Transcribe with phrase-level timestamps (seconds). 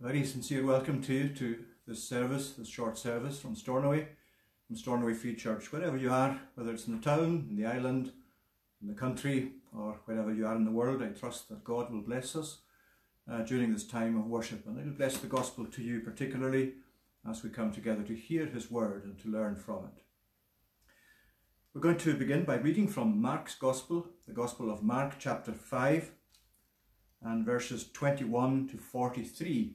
[0.00, 4.06] A very sincere welcome to you to this service, this short service from Stornoway,
[4.68, 8.12] from Stornoway Free Church, wherever you are, whether it's in the town, in the island,
[8.80, 11.02] in the country, or wherever you are in the world.
[11.02, 12.58] I trust that God will bless us
[13.28, 16.74] uh, during this time of worship, and He'll bless the gospel to you particularly
[17.28, 20.04] as we come together to hear His word and to learn from it.
[21.74, 26.12] We're going to begin by reading from Mark's Gospel, the Gospel of Mark, chapter 5,
[27.20, 29.74] and verses 21 to 43.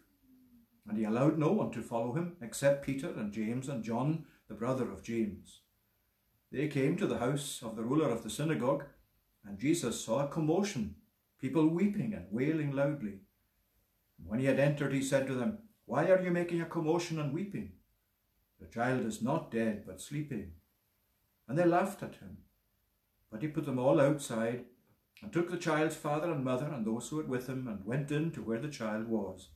[0.87, 4.55] And he allowed no one to follow him except Peter and James and John, the
[4.55, 5.61] brother of James.
[6.51, 8.83] They came to the house of the ruler of the synagogue,
[9.45, 10.95] and Jesus saw a commotion,
[11.39, 13.19] people weeping and wailing loudly.
[14.19, 17.19] And when he had entered, he said to them, Why are you making a commotion
[17.19, 17.71] and weeping?
[18.59, 20.51] The child is not dead, but sleeping.
[21.47, 22.37] And they laughed at him.
[23.31, 24.65] But he put them all outside,
[25.21, 28.11] and took the child's father and mother and those who were with him, and went
[28.11, 29.49] in to where the child was.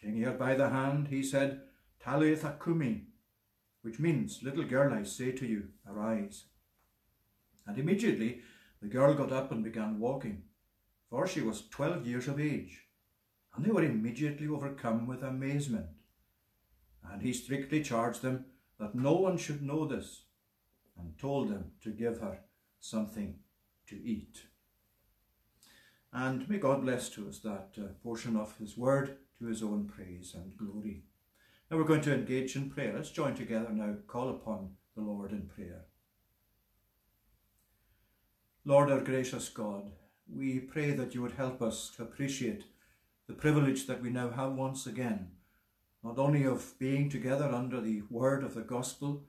[0.00, 1.62] Taking her by the hand, he said,
[2.00, 3.06] Talitha cumi,
[3.82, 6.44] which means, Little girl, I say to you, arise.
[7.66, 8.42] And immediately
[8.80, 10.44] the girl got up and began walking,
[11.10, 12.84] for she was twelve years of age.
[13.54, 15.86] And they were immediately overcome with amazement.
[17.10, 18.46] And he strictly charged them
[18.78, 20.22] that no one should know this,
[20.96, 22.38] and told them to give her
[22.78, 23.40] something
[23.86, 24.42] to eat.
[26.12, 29.86] And may God bless to us that uh, portion of his word to his own
[29.86, 31.02] praise and glory.
[31.70, 32.94] Now we're going to engage in prayer.
[32.94, 35.84] Let's join together now, call upon the Lord in prayer.
[38.64, 39.90] Lord, our gracious God,
[40.28, 42.64] we pray that you would help us to appreciate
[43.26, 45.30] the privilege that we now have once again,
[46.02, 49.24] not only of being together under the word of the gospel,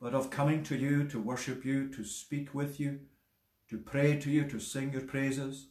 [0.00, 3.00] but of coming to you to worship you, to speak with you,
[3.68, 5.68] to pray to you, to sing your praises,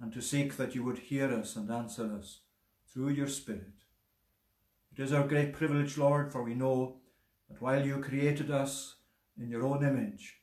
[0.00, 2.40] and to seek that you would hear us and answer us
[2.92, 3.84] through your Spirit.
[4.92, 6.96] It is our great privilege, Lord, for we know
[7.48, 8.96] that while you created us
[9.38, 10.40] in your own image,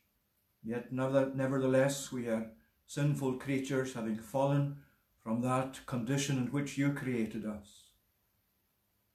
[0.62, 2.50] yet nevertheless we are
[2.86, 4.78] sinful creatures having fallen
[5.22, 7.84] from that condition in which you created us.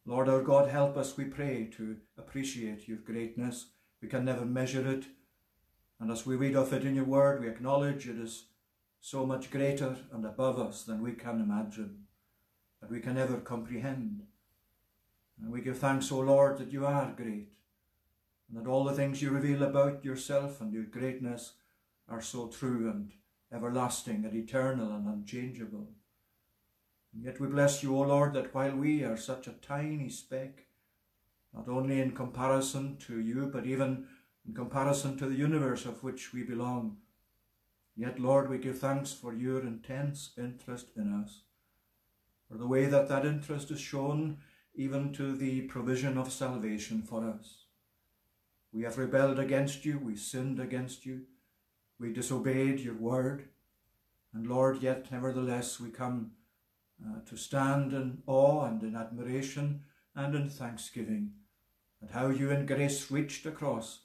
[0.05, 3.67] Lord our God, help us, we pray, to appreciate your greatness.
[4.01, 5.05] We can never measure it.
[5.99, 8.45] And as we read of it in your word, we acknowledge it is
[8.99, 12.02] so much greater and above us than we can imagine
[12.83, 14.23] that we can never comprehend.
[15.41, 17.53] And we give thanks, O Lord, that you are great,
[18.49, 21.53] and that all the things you reveal about yourself and your greatness
[22.09, 23.13] are so true and
[23.53, 25.87] everlasting and eternal and unchangeable.
[27.13, 30.65] And yet we bless you, O Lord, that while we are such a tiny speck,
[31.53, 34.07] not only in comparison to you, but even
[34.45, 36.97] in comparison to the universe of which we belong,
[37.95, 41.43] yet, Lord, we give thanks for your intense interest in us
[42.53, 44.37] or the way that that interest is shown
[44.75, 47.65] even to the provision of salvation for us.
[48.71, 51.23] We have rebelled against you, we sinned against you,
[51.99, 53.49] we disobeyed your word.
[54.33, 56.31] And Lord, yet nevertheless we come
[57.03, 59.81] uh, to stand in awe and in admiration
[60.15, 61.31] and in thanksgiving
[62.03, 64.01] at how you in grace reached across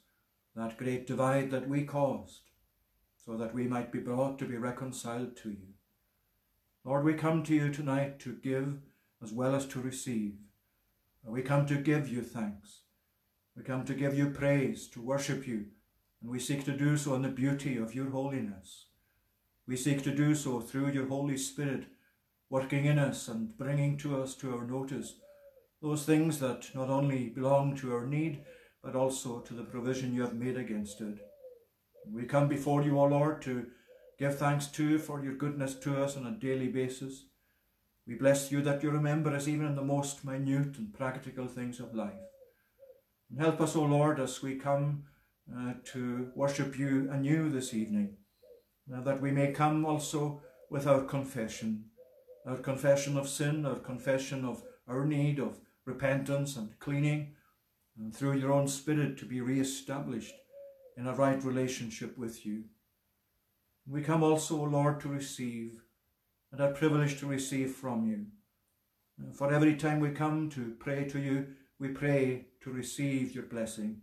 [0.54, 2.40] that great divide that we caused,
[3.24, 5.67] so that we might be brought to be reconciled to you.
[6.84, 8.78] Lord, we come to you tonight to give
[9.22, 10.34] as well as to receive.
[11.24, 12.82] We come to give you thanks.
[13.56, 15.66] We come to give you praise, to worship you,
[16.22, 18.86] and we seek to do so in the beauty of your holiness.
[19.66, 21.86] We seek to do so through your Holy Spirit,
[22.48, 25.14] working in us and bringing to us to our notice
[25.82, 28.40] those things that not only belong to our need,
[28.82, 31.18] but also to the provision you have made against it.
[32.10, 33.66] We come before you, O Lord, to
[34.18, 37.24] give thanks to you for your goodness to us on a daily basis.
[38.06, 41.78] We bless you that you remember us even in the most minute and practical things
[41.78, 42.18] of life.
[43.30, 45.04] And help us, O Lord, as we come
[45.54, 48.16] uh, to worship you anew this evening,
[48.92, 51.84] uh, that we may come also with our confession,
[52.46, 57.34] our confession of sin, our confession of our need of repentance and cleaning,
[57.98, 60.34] and through your own Spirit to be re-established
[60.96, 62.64] in a right relationship with you.
[63.90, 65.80] We come also, O Lord, to receive,
[66.52, 68.26] and are privileged to receive from you.
[69.32, 71.46] For every time we come to pray to you,
[71.78, 74.02] we pray to receive your blessing,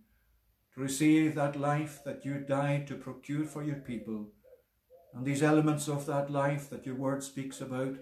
[0.74, 4.32] to receive that life that you died to procure for your people,
[5.14, 7.96] and these elements of that life that your word speaks about,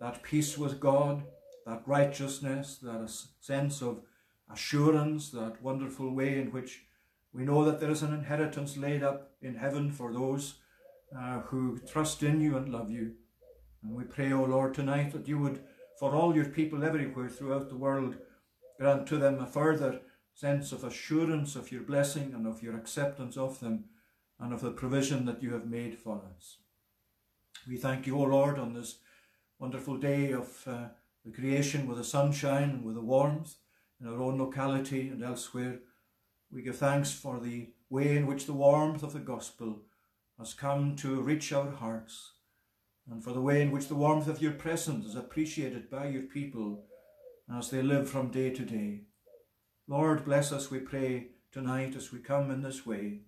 [0.00, 1.24] that peace with God,
[1.66, 3.10] that righteousness, that
[3.40, 4.00] sense of
[4.50, 6.86] assurance, that wonderful way in which
[7.34, 10.54] we know that there is an inheritance laid up in heaven for those
[11.16, 13.12] uh, who trust in you and love you.
[13.82, 15.62] And we pray, O Lord, tonight that you would,
[15.98, 18.16] for all your people everywhere throughout the world,
[18.78, 20.00] grant to them a further
[20.34, 23.84] sense of assurance of your blessing and of your acceptance of them
[24.38, 26.58] and of the provision that you have made for us.
[27.68, 28.98] We thank you, O Lord, on this
[29.58, 30.88] wonderful day of uh,
[31.24, 33.56] the creation with the sunshine and with the warmth
[34.00, 35.80] in our own locality and elsewhere.
[36.52, 39.82] We give thanks for the way in which the warmth of the gospel
[40.38, 42.32] has come to reach our hearts
[43.10, 46.22] and for the way in which the warmth of your presence is appreciated by your
[46.22, 46.84] people
[47.52, 49.02] as they live from day to day.
[49.86, 53.20] Lord, bless us, we pray, tonight as we come in this way.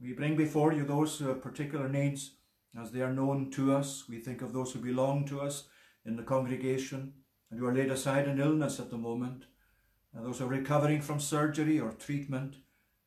[0.00, 2.32] We bring before you those who have particular needs
[2.78, 4.04] as they are known to us.
[4.08, 5.64] We think of those who belong to us
[6.04, 7.14] in the congregation
[7.50, 9.46] and who are laid aside in illness at the moment
[10.14, 12.56] and those who are recovering from surgery or treatment,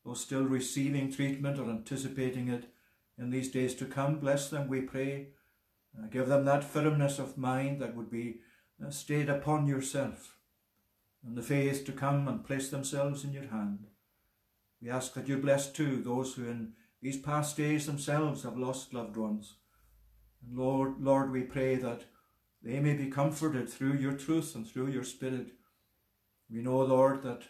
[0.04, 2.66] those still receiving treatment or anticipating it
[3.22, 4.20] in these days to come.
[4.20, 5.28] Bless them, we pray.
[5.98, 8.40] Uh, give them that firmness of mind that would be
[8.86, 10.36] uh, stayed upon yourself
[11.26, 13.86] and the faith to come and place themselves in your hand.
[14.82, 18.94] We ask that you bless too those who in these past days themselves have lost
[18.94, 19.56] loved ones.
[20.46, 22.06] And Lord, Lord, we pray that
[22.64, 25.52] they may be comforted through your truth and through your spirit
[26.52, 27.44] we know, Lord, that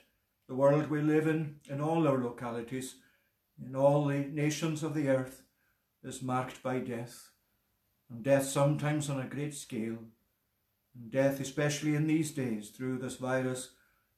[0.48, 2.98] the world we live in, in all our localities,
[3.60, 5.42] in all the nations of the earth,
[6.04, 7.30] is marked by death,
[8.10, 10.00] and death sometimes on a great scale,
[10.96, 13.72] and death especially in these days through this virus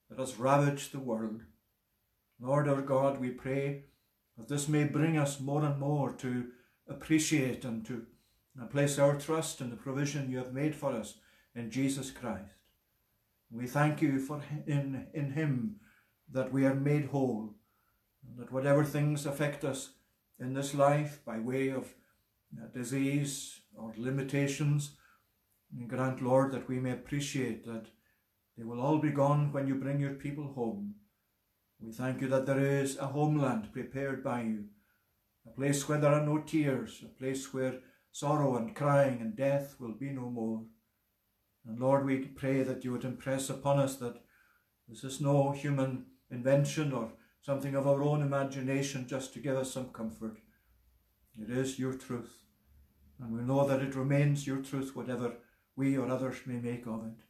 [0.09, 1.41] that has ravaged the world.
[2.39, 3.85] Lord our God, we pray
[4.37, 6.47] that this may bring us more and more to
[6.87, 8.05] appreciate and to
[8.69, 11.15] place our trust in the provision you have made for us
[11.55, 12.49] in Jesus Christ.
[13.51, 15.77] We thank you for in, in him
[16.31, 17.53] that we are made whole,
[18.27, 19.92] and that whatever things affect us
[20.39, 21.93] in this life by way of
[22.73, 24.95] disease or limitations,
[25.87, 27.85] grant, Lord, that we may appreciate that
[28.57, 30.95] they will all be gone when you bring your people home.
[31.79, 34.65] We thank you that there is a homeland prepared by you,
[35.45, 37.79] a place where there are no tears, a place where
[38.11, 40.63] sorrow and crying and death will be no more.
[41.65, 44.21] And Lord, we pray that you would impress upon us that
[44.87, 47.13] this is no human invention or
[47.43, 50.37] something of our own imagination just to give us some comfort.
[51.37, 52.39] It is your truth.
[53.19, 55.33] And we know that it remains your truth, whatever
[55.75, 57.23] we or others may make of it.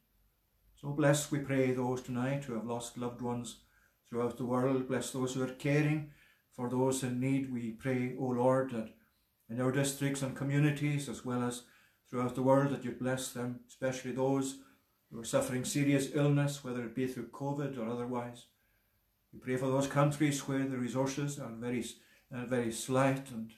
[0.79, 3.57] So bless, we pray, those tonight who have lost loved ones
[4.07, 4.87] throughout the world.
[4.87, 6.11] Bless those who are caring
[6.55, 7.51] for those in need.
[7.51, 8.93] We pray, O Lord, that
[9.49, 11.63] in our districts and communities, as well as
[12.09, 14.57] throughout the world that you bless them, especially those
[15.11, 18.45] who are suffering serious illness, whether it be through COVID or otherwise.
[19.33, 21.83] We pray for those countries where the resources are very,
[22.33, 23.51] uh, very slight and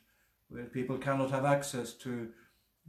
[0.47, 2.29] where people cannot have access to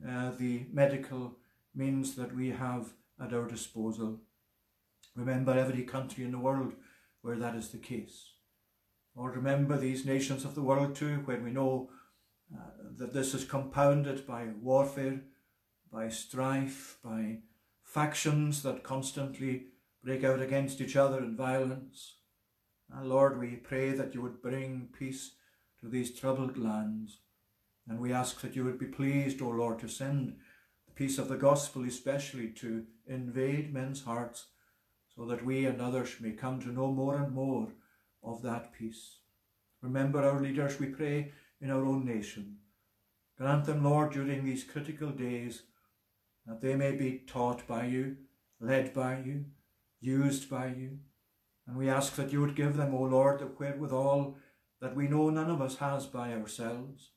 [0.08, 1.36] uh, the medical
[1.74, 4.20] means that we have at our disposal.
[5.16, 6.74] Remember every country in the world
[7.22, 8.32] where that is the case.
[9.16, 11.90] Or remember these nations of the world too, when we know
[12.54, 12.60] uh,
[12.98, 15.22] that this is compounded by warfare,
[15.90, 17.38] by strife, by
[17.82, 19.64] factions that constantly
[20.04, 22.15] break out against each other in violence.
[22.92, 25.32] And Lord, we pray that you would bring peace
[25.80, 27.20] to these troubled lands.
[27.88, 30.36] And we ask that you would be pleased, O Lord, to send
[30.86, 34.46] the peace of the gospel, especially to invade men's hearts,
[35.14, 37.68] so that we and others may come to know more and more
[38.22, 39.18] of that peace.
[39.82, 42.56] Remember our leaders, we pray, in our own nation.
[43.38, 45.62] Grant them, Lord, during these critical days,
[46.46, 48.16] that they may be taught by you,
[48.60, 49.44] led by you,
[50.00, 50.98] used by you.
[51.66, 54.36] And we ask that you would give them, O Lord, the wherewithal
[54.80, 57.10] that we know none of us has by ourselves.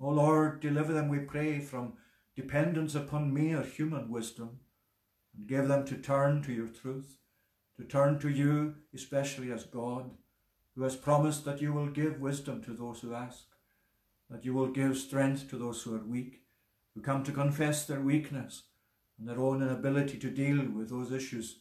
[0.00, 1.94] O Lord, deliver them, we pray, from
[2.36, 4.60] dependence upon mere human wisdom,
[5.36, 7.18] and give them to turn to your truth,
[7.78, 10.10] to turn to you, especially as God,
[10.74, 13.46] who has promised that you will give wisdom to those who ask,
[14.30, 16.42] that you will give strength to those who are weak,
[16.94, 18.64] who come to confess their weakness
[19.18, 21.60] and their own inability to deal with those issues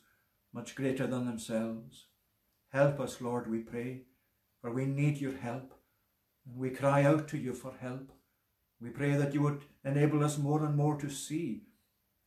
[0.53, 2.05] much greater than themselves.
[2.69, 4.03] Help us, Lord, we pray,
[4.62, 5.74] for we need your help,
[6.45, 8.12] and we cry out to you for help.
[8.81, 11.63] We pray that you would enable us more and more to see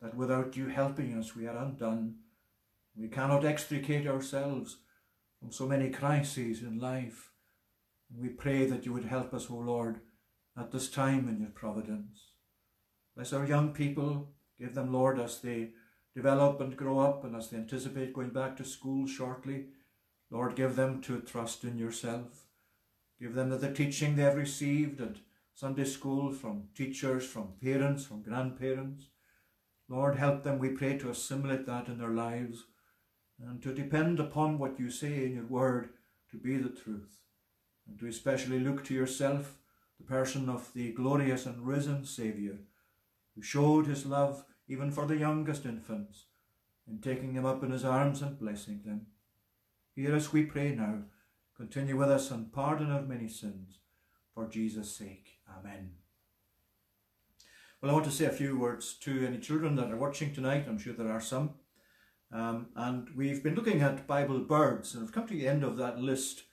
[0.01, 2.17] that without you helping us, we are undone.
[2.97, 4.79] We cannot extricate ourselves
[5.39, 7.31] from so many crises in life.
[8.15, 10.01] We pray that you would help us, O Lord,
[10.59, 12.33] at this time in your providence.
[13.15, 14.33] Bless our young people.
[14.59, 15.71] Give them, Lord, as they
[16.15, 19.67] develop and grow up and as they anticipate going back to school shortly.
[20.31, 22.47] Lord, give them to trust in yourself.
[23.21, 25.17] Give them the teaching they have received at
[25.55, 29.07] Sunday school from teachers, from parents, from grandparents.
[29.89, 32.65] Lord, help them, we pray, to assimilate that in their lives
[33.43, 35.91] and to depend upon what you say in your word
[36.31, 37.21] to be the truth,
[37.89, 39.59] and to especially look to yourself,
[39.99, 42.57] the person of the glorious and risen Saviour,
[43.35, 46.27] who showed his love even for the youngest infants,
[46.87, 49.07] in taking them up in his arms and blessing them.
[50.01, 51.03] Hear us, we pray now.
[51.55, 53.81] Continue with us and pardon our many sins,
[54.35, 55.41] for Jesus' sake.
[55.59, 55.91] Amen.
[57.83, 60.65] Well, I want to say a few words to any children that are watching tonight.
[60.67, 61.51] I'm sure there are some.
[62.33, 65.77] Um, and we've been looking at Bible birds, and I've come to the end of
[65.77, 66.45] that list.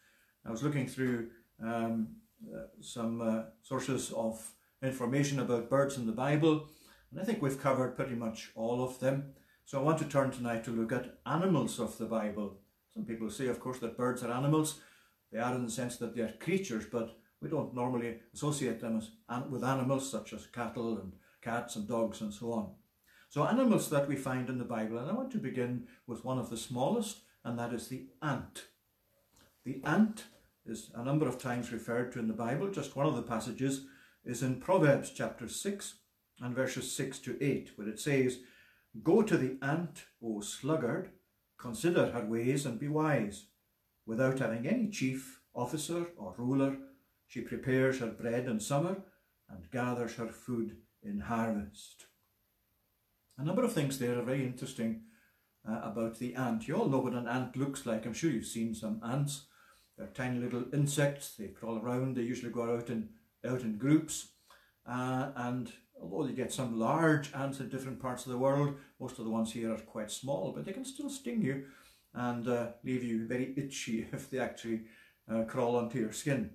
[0.45, 1.29] I was looking through
[1.63, 2.17] um,
[2.53, 4.45] uh, some uh, sources of
[4.83, 6.67] information about birds in the Bible,
[7.11, 9.35] and I think we've covered pretty much all of them.
[9.63, 12.59] So I want to turn tonight to look at animals of the Bible.
[12.97, 14.79] Some people say, of course, that birds are animals.
[15.31, 18.97] They are in the sense that they are creatures, but we don't normally associate them
[18.97, 19.11] as,
[19.51, 22.71] with animals such as cattle and cats and dogs and so on.
[23.29, 26.39] So animals that we find in the Bible, and I want to begin with one
[26.39, 28.65] of the smallest, and that is the ant.
[29.63, 30.23] The ant
[30.65, 32.71] is a number of times referred to in the Bible.
[32.71, 33.85] Just one of the passages
[34.25, 35.93] is in Proverbs chapter 6
[36.41, 38.39] and verses 6 to 8, where it says,
[39.03, 41.11] Go to the ant, O sluggard,
[41.57, 43.45] consider her ways and be wise.
[44.05, 46.77] Without having any chief, officer, or ruler,
[47.27, 49.03] she prepares her bread in summer
[49.49, 52.05] and gathers her food in harvest.
[53.37, 55.01] A number of things there are very interesting
[55.67, 56.67] uh, about the ant.
[56.67, 58.05] You all know what an ant looks like.
[58.05, 59.45] I'm sure you've seen some ants.
[59.97, 61.35] They're tiny little insects.
[61.35, 62.15] They crawl around.
[62.15, 63.09] They usually go out in,
[63.45, 64.29] out in groups.
[64.87, 65.71] Uh, and
[66.01, 69.31] although you get some large ants in different parts of the world, most of the
[69.31, 71.65] ones here are quite small, but they can still sting you
[72.13, 74.81] and uh, leave you very itchy if they actually
[75.31, 76.51] uh, crawl onto your skin.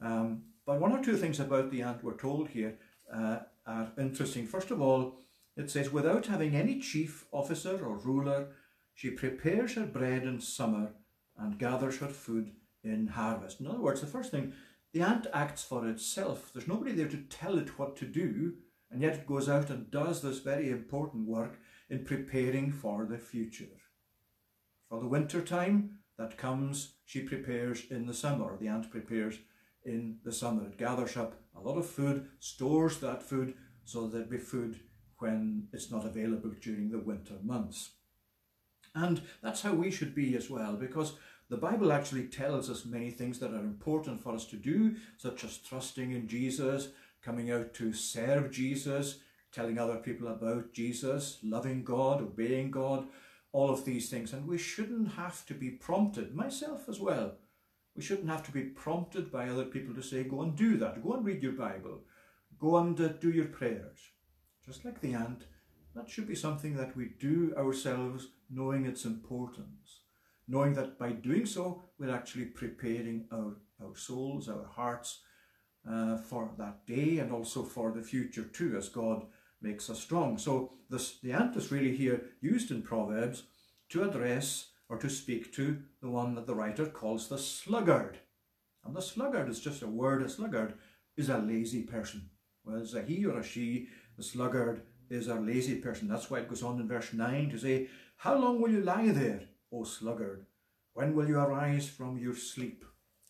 [0.00, 2.78] Um, but one or two things about the ant we're told here
[3.12, 4.46] uh, are interesting.
[4.46, 5.18] First of all,
[5.56, 8.48] it says, without having any chief, officer, or ruler,
[8.94, 10.92] she prepares her bread in summer
[11.36, 13.60] and gathers her food in harvest.
[13.60, 14.52] In other words, the first thing,
[14.92, 16.50] the ant acts for itself.
[16.52, 18.54] There's nobody there to tell it what to do,
[18.90, 21.58] and yet it goes out and does this very important work
[21.90, 23.80] in preparing for the future.
[24.88, 28.56] For the winter time that comes, she prepares in the summer.
[28.56, 29.38] The ant prepares
[29.84, 30.66] in the summer.
[30.66, 34.80] It gathers up a lot of food, stores that food so there'll be food
[35.18, 37.90] when it's not available during the winter months.
[38.94, 41.14] And that's how we should be as well, because
[41.50, 45.44] the Bible actually tells us many things that are important for us to do, such
[45.44, 46.88] as trusting in Jesus,
[47.22, 49.18] coming out to serve Jesus,
[49.54, 53.06] telling other people about Jesus, loving God, obeying God,
[53.52, 54.32] all of these things.
[54.32, 57.34] And we shouldn't have to be prompted, myself as well.
[57.96, 61.02] We shouldn't have to be prompted by other people to say, go and do that,
[61.02, 62.00] go and read your Bible,
[62.58, 64.00] go and uh, do your prayers
[64.64, 65.44] just like the ant,
[65.94, 70.00] that should be something that we do ourselves knowing its importance.
[70.46, 75.22] knowing that by doing so, we're actually preparing our, our souls, our hearts
[75.90, 79.24] uh, for that day and also for the future too, as God
[79.64, 80.38] makes us strong.
[80.38, 83.44] So this, the ant is really here used in Proverbs
[83.88, 88.18] to address or to speak to the one that the writer calls the sluggard.
[88.84, 90.22] And the sluggard is just a word.
[90.22, 90.74] A sluggard
[91.16, 92.28] is a lazy person.
[92.68, 93.88] It's a he or a she.
[94.16, 96.08] The sluggard is a lazy person.
[96.08, 99.08] That's why it goes on in verse 9 to say, How long will you lie
[99.08, 99.42] there,
[99.72, 100.46] O sluggard?
[100.92, 102.84] When will you arise from your sleep?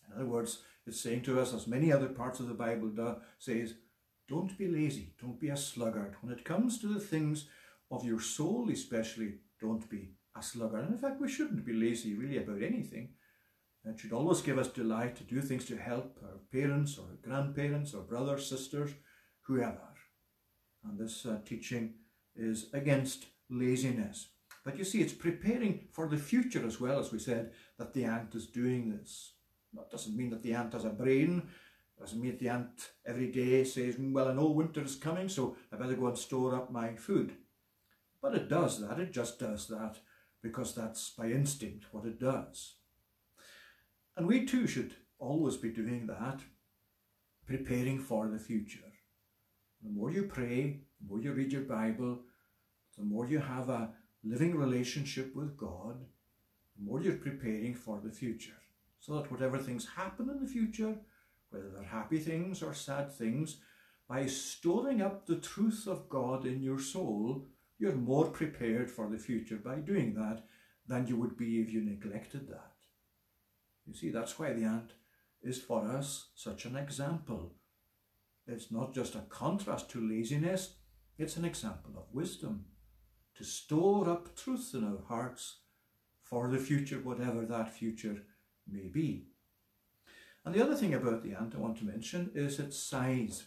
[0.07, 3.15] In other words, it's saying to us, as many other parts of the Bible do,
[3.39, 3.73] says,
[4.27, 6.15] don't be lazy, don't be a sluggard.
[6.21, 7.47] When it comes to the things
[7.91, 10.85] of your soul especially, don't be a sluggard.
[10.85, 13.09] And in fact, we shouldn't be lazy really about anything.
[13.85, 17.93] It should always give us delight to do things to help our parents or grandparents
[17.93, 18.91] or brothers, sisters,
[19.41, 19.93] whoever.
[20.83, 21.93] And this uh, teaching
[22.35, 24.29] is against laziness.
[24.63, 28.05] But you see, it's preparing for the future as well, as we said, that the
[28.05, 29.33] ant is doing this.
[29.73, 31.49] That doesn't mean that the ant has a brain.
[32.13, 35.75] Mean that the ant every day says, well, I know winter is coming, so I
[35.75, 37.33] better go and store up my food.
[38.21, 38.99] But it does that.
[38.99, 39.97] It just does that
[40.41, 42.75] because that's by instinct what it does.
[44.15, 46.41] And we too should always be doing that,
[47.47, 48.91] preparing for the future.
[49.83, 52.19] The more you pray, the more you read your Bible,
[52.97, 53.89] the more you have a
[54.23, 56.05] living relationship with God,
[56.77, 58.61] the more you're preparing for the future.
[58.99, 60.95] So that whatever things happen in the future,
[61.55, 63.57] whether they're happy things or sad things,
[64.09, 67.47] by storing up the truth of God in your soul,
[67.79, 70.43] you're more prepared for the future by doing that
[70.87, 72.73] than you would be if you neglected that.
[73.87, 74.91] You see, that's why the ant
[75.41, 77.55] is for us such an example.
[78.47, 80.75] It's not just a contrast to laziness,
[81.17, 82.65] it's an example of wisdom.
[83.37, 85.59] To store up truth in our hearts
[86.23, 88.23] for the future, whatever that future
[88.67, 89.29] may be.
[90.45, 93.45] And the other thing about the ant I want to mention is its size.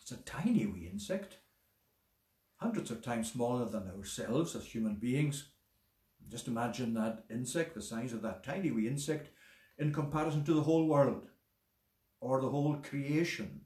[0.00, 1.38] It's a tiny wee insect,
[2.56, 5.48] hundreds of times smaller than ourselves as human beings.
[6.28, 9.30] Just imagine that insect, the size of that tiny wee insect,
[9.78, 11.26] in comparison to the whole world
[12.20, 13.62] or the whole creation.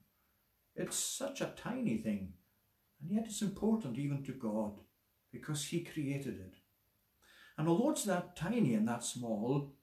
[0.74, 2.32] It's such a tiny thing,
[3.00, 4.80] and yet it's important even to God
[5.30, 6.54] because He created it.
[7.58, 9.74] And although it's that tiny and that small,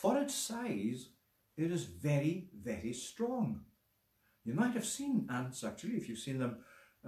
[0.00, 1.08] for its size,
[1.56, 3.60] it is very, very strong.
[4.44, 6.58] You might have seen ants actually, if you've seen them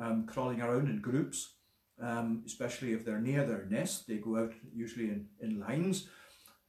[0.00, 1.54] um, crawling around in groups,
[2.00, 6.08] um, especially if they're near their nest, they go out usually in, in lines,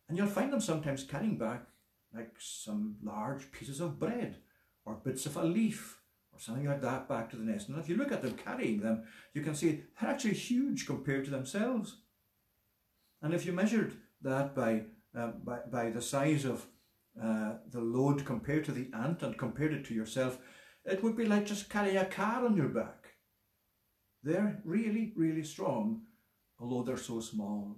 [0.08, 1.68] and you'll find them sometimes carrying back
[2.16, 4.38] like some large pieces of bread
[4.86, 6.00] or bits of a leaf
[6.32, 7.68] or something like that back to the nest.
[7.68, 11.26] And if you look at them carrying them, you can see they're actually huge compared
[11.26, 11.98] to themselves.
[13.22, 14.84] And if you measured that by,
[15.18, 16.66] uh, by, by the size of
[17.22, 20.40] uh, the load compared to the ant and compared it to yourself,
[20.86, 23.16] it would be like just carrying a car on your back.
[24.24, 26.04] They're really, really strong,
[26.60, 27.78] although they're so small.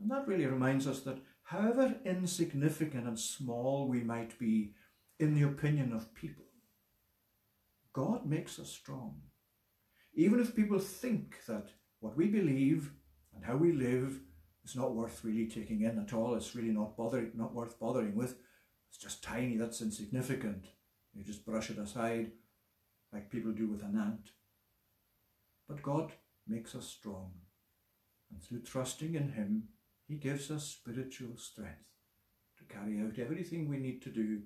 [0.00, 4.74] And that really reminds us that however insignificant and small we might be
[5.18, 6.44] in the opinion of people,
[7.92, 9.20] God makes us strong.
[10.14, 12.92] Even if people think that what we believe
[13.34, 14.20] and how we live
[14.68, 18.14] is not worth really taking in at all, it's really not bothering, not worth bothering
[18.14, 18.36] with,
[18.88, 20.66] it's just tiny, that's insignificant.
[21.14, 22.32] You just brush it aside
[23.12, 24.30] like people do with an ant.
[25.68, 26.12] But God
[26.46, 27.32] makes us strong.
[28.30, 29.64] And through trusting in Him,
[30.06, 31.88] He gives us spiritual strength
[32.58, 34.42] to carry out everything we need to do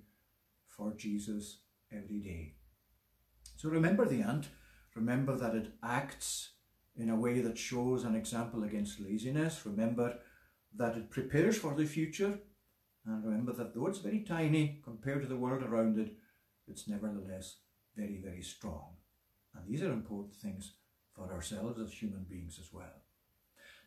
[0.68, 1.58] for Jesus
[1.92, 2.54] every day.
[3.56, 4.48] So remember the ant.
[4.94, 6.50] Remember that it acts
[6.96, 9.64] in a way that shows an example against laziness.
[9.64, 10.18] Remember
[10.76, 12.38] that it prepares for the future.
[13.04, 16.14] And remember that though it's very tiny compared to the world around it,
[16.68, 17.56] it's nevertheless
[17.96, 18.96] very, very strong.
[19.54, 20.74] And these are important things
[21.14, 23.02] for ourselves as human beings as well.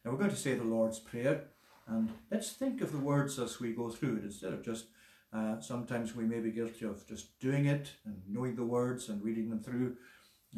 [0.03, 1.45] Now we're going to say the Lord's Prayer,
[1.87, 4.85] and let's think of the words as we go through it instead of just
[5.33, 9.23] uh, sometimes we may be guilty of just doing it and knowing the words and
[9.23, 9.95] reading them through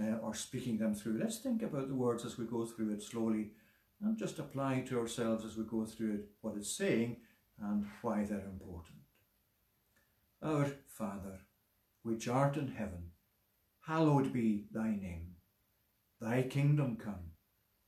[0.02, 1.20] uh, or speaking them through.
[1.20, 3.52] Let's think about the words as we go through it slowly
[4.02, 7.18] and just applying to ourselves as we go through it what it's saying
[7.60, 8.98] and why they're important.
[10.42, 11.40] Our Father,
[12.04, 13.12] which art in heaven,
[13.88, 15.36] hallowed be thy name.
[16.22, 17.32] Thy kingdom come,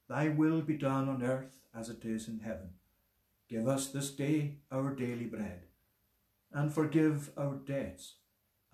[0.08, 2.72] thy will be done on earth as it is in heaven.
[3.50, 5.63] Give us this day our daily bread,
[6.52, 8.15] and forgive our debts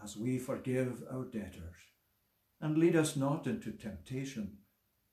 [0.03, 1.94] as we forgive our debtors.
[2.65, 4.57] And lead us not into temptation,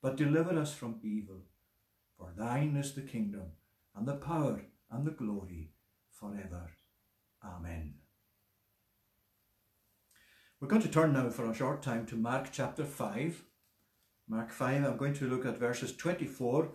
[0.01, 1.43] but deliver us from evil.
[2.17, 3.43] For thine is the kingdom,
[3.95, 5.73] and the power, and the glory
[6.11, 6.71] forever.
[7.45, 7.97] Amen.
[10.59, 13.45] We're going to turn now for a short time to Mark chapter 5.
[14.31, 16.71] Mark 5, I'm going to look at verses 24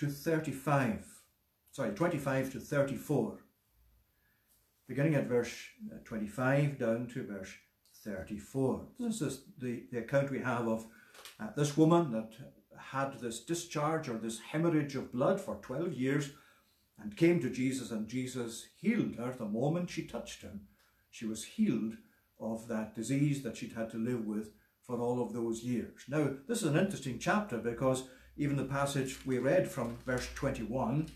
[0.00, 1.06] to 35.
[1.72, 3.38] Sorry, 25 to 34.
[4.86, 5.54] Beginning at verse
[5.90, 7.54] uh, 25 down to verse
[8.04, 8.86] 34.
[8.98, 10.86] This is the, the account we have of
[11.38, 12.32] uh, this woman that
[12.76, 16.30] had this discharge or this hemorrhage of blood for 12 years
[17.02, 20.62] and came to Jesus, and Jesus healed her the moment she touched him.
[21.10, 21.94] She was healed
[22.38, 26.02] of that disease that she'd had to live with for all of those years.
[26.08, 28.04] Now, this is an interesting chapter because
[28.36, 31.08] even the passage we read from verse 21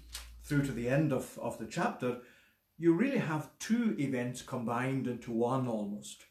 [0.43, 2.19] through to the end of, of the chapter,
[2.77, 6.25] you really have two events combined into one almost.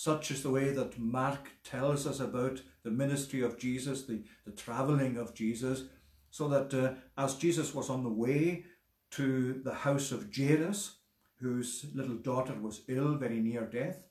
[0.00, 4.52] Such is the way that Mark tells us about the ministry of Jesus, the, the
[4.52, 5.86] travelling of Jesus,
[6.30, 8.64] so that uh, as Jesus was on the way
[9.10, 10.98] to the house of Jairus,
[11.40, 14.04] whose little daughter was ill, very near death.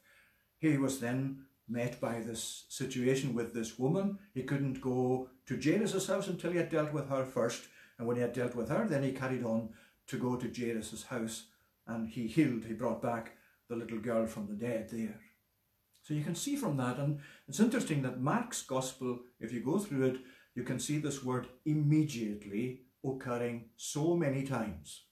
[0.60, 4.20] He was then met by this situation with this woman.
[4.34, 7.64] He couldn't go to Jairus' house until he had dealt with her first.
[7.98, 9.70] And when he had dealt with her, then he carried on
[10.08, 11.46] to go to Jairus' house
[11.88, 13.38] and he healed, he brought back
[13.70, 15.22] the little girl from the dead there.
[16.08, 19.78] So you can see from that, and it's interesting that Mark's gospel, if you go
[19.78, 20.18] through it,
[20.56, 25.04] you can see this word immediately occurring so many times.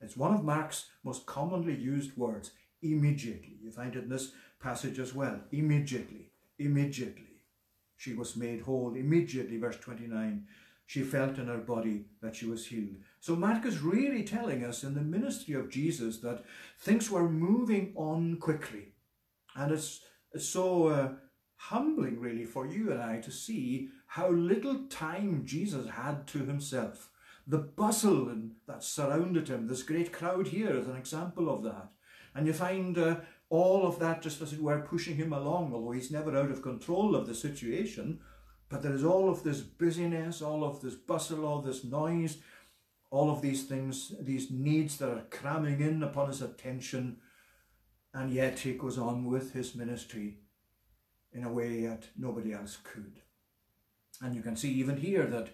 [0.00, 3.58] It's one of Mark's most commonly used words, immediately.
[3.62, 5.38] You find it in this passage as well.
[5.52, 7.42] Immediately, immediately.
[7.98, 8.94] She was made whole.
[8.94, 10.46] Immediately, verse 29,
[10.86, 12.96] she felt in her body that she was healed.
[13.20, 16.42] So Mark is really telling us in the ministry of Jesus that
[16.78, 18.94] things were moving on quickly.
[19.56, 20.00] And it's,
[20.32, 21.08] it's so uh,
[21.56, 27.10] humbling, really, for you and I to see how little time Jesus had to himself.
[27.46, 31.88] The bustle and that surrounded him, this great crowd here is an example of that.
[32.34, 33.16] And you find uh,
[33.48, 36.62] all of that just as it were pushing him along, although he's never out of
[36.62, 38.20] control of the situation.
[38.68, 42.38] But there is all of this busyness, all of this bustle, all this noise,
[43.10, 47.18] all of these things, these needs that are cramming in upon his attention.
[48.16, 50.38] And yet he goes on with his ministry
[51.32, 53.20] in a way that nobody else could.
[54.22, 55.50] And you can see even here that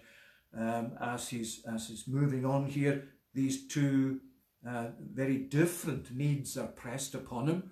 [0.57, 4.21] um, as, he's, as he's moving on here, these two
[4.65, 7.71] uh, very different needs are pressed upon him.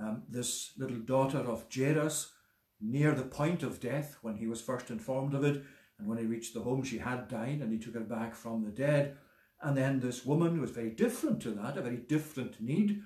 [0.00, 2.32] Um, this little daughter of Jairus,
[2.80, 5.62] near the point of death when he was first informed of it,
[5.98, 8.64] and when he reached the home, she had died, and he took her back from
[8.64, 9.18] the dead.
[9.60, 13.02] And then this woman was very different to that, a very different need.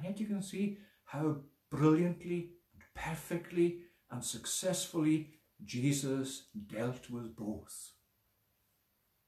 [0.00, 1.36] And yet you can see how
[1.70, 2.52] brilliantly,
[2.94, 7.92] perfectly, and successfully Jesus dealt with both.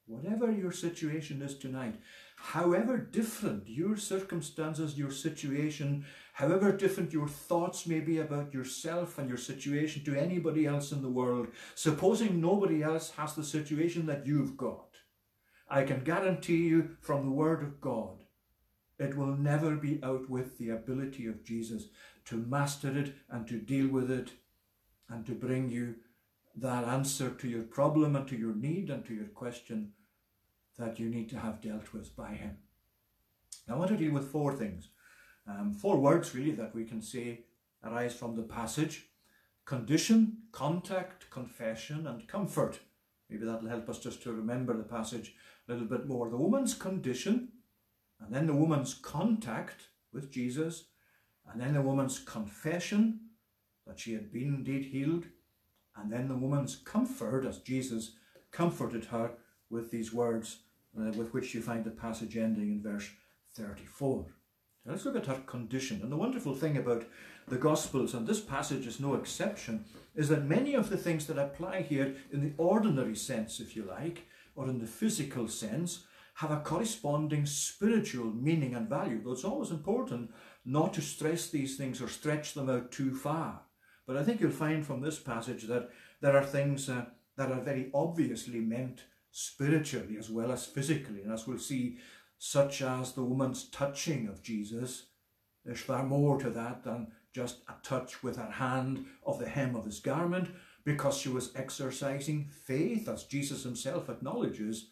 [0.07, 2.01] Whatever your situation is tonight,
[2.37, 9.29] however different your circumstances, your situation, however different your thoughts may be about yourself and
[9.29, 14.27] your situation to anybody else in the world, supposing nobody else has the situation that
[14.27, 14.89] you've got,
[15.69, 18.22] I can guarantee you from the Word of God,
[19.03, 21.89] it will never be out with the ability of Jesus
[22.27, 24.31] to master it and to deal with it
[25.09, 25.97] and to bring you
[26.57, 29.93] that answer to your problem and to your need and to your question
[30.79, 32.59] that you need to have dealt with by Him.
[33.69, 34.89] I want to deal with four things.
[35.47, 37.45] Um, four words, really, that we can say
[37.85, 39.07] arise from the passage
[39.65, 42.81] condition, contact, confession, and comfort.
[43.31, 45.35] Maybe that'll help us just to remember the passage
[45.69, 46.29] a little bit more.
[46.29, 47.49] The woman's condition,
[48.25, 50.85] and then the woman's contact with Jesus,
[51.51, 53.21] and then the woman's confession
[53.87, 55.25] that she had been indeed healed,
[55.97, 58.13] and then the woman's comfort as Jesus
[58.51, 59.33] comforted her
[59.71, 60.59] with these words
[60.99, 63.09] uh, with which you find the passage ending in verse
[63.55, 64.27] 34.
[64.85, 66.01] Now let's look at her condition.
[66.03, 67.05] And the wonderful thing about
[67.49, 71.39] the Gospels, and this passage is no exception, is that many of the things that
[71.39, 76.51] apply here in the ordinary sense, if you like, or in the physical sense, have
[76.51, 79.23] a corresponding spiritual meaning and value.
[79.23, 80.31] Though it's always important
[80.65, 83.63] not to stress these things or stretch them out too far.
[84.07, 85.91] But I think you'll find from this passage that
[86.21, 91.23] there are things uh, that are very obviously meant spiritually as well as physically.
[91.23, 91.99] And as we'll see,
[92.39, 95.07] such as the woman's touching of Jesus,
[95.65, 99.75] there's far more to that than just a touch with her hand of the hem
[99.75, 100.49] of his garment,
[100.85, 104.89] because she was exercising faith, as Jesus himself acknowledges.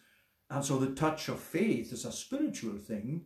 [0.51, 3.25] And so the touch of faith is a spiritual thing,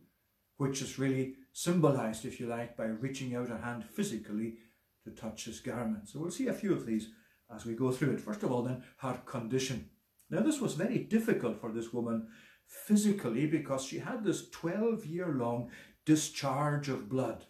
[0.58, 4.58] which is really symbolized, if you like, by reaching out a hand physically
[5.04, 6.08] to touch his garment.
[6.08, 7.10] So we'll see a few of these
[7.54, 8.22] as we go through it.
[8.22, 9.90] First of all, then, her condition.
[10.30, 12.28] Now, this was very difficult for this woman
[12.68, 15.72] physically because she had this 12 year long
[16.06, 17.46] discharge of blood.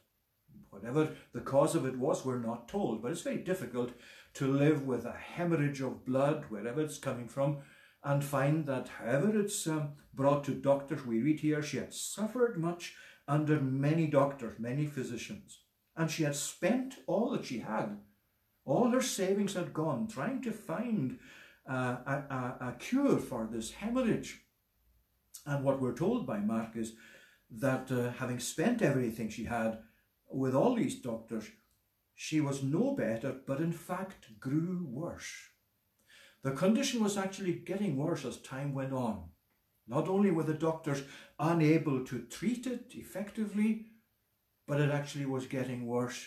[0.69, 3.91] Whatever the cause of it was, we're not told, but it's very difficult
[4.35, 7.57] to live with a hemorrhage of blood, wherever it's coming from,
[8.05, 12.55] and find that however it's um, brought to doctors, we read here she had suffered
[12.55, 12.95] much
[13.27, 15.61] under many doctors, many physicians,
[15.97, 17.97] and she had spent all that she had.
[18.63, 21.17] All her savings had gone trying to find
[21.67, 24.41] uh, a, a, a cure for this hemorrhage.
[25.47, 26.93] And what we're told by Mark is
[27.49, 29.79] that uh, having spent everything she had
[30.29, 31.45] with all these doctors,
[32.13, 35.31] she was no better, but in fact grew worse.
[36.45, 39.29] The condition was actually getting worse as time went on.
[39.87, 41.01] Not only were the doctors
[41.39, 43.87] unable to treat it effectively,
[44.67, 46.23] but it actually was getting worse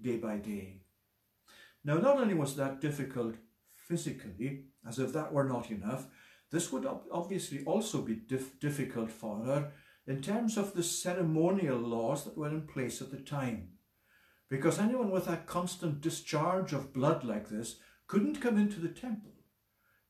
[0.00, 0.82] day by day.
[1.84, 3.36] Now, not only was that difficult
[3.86, 6.08] physically, as if that were not enough,
[6.50, 9.70] this would obviously also be dif difficult for her
[10.04, 13.68] in terms of the ceremonial laws that were in place at the time.
[14.48, 17.76] Because anyone with a constant discharge of blood like this
[18.08, 19.30] couldn't come into the temple,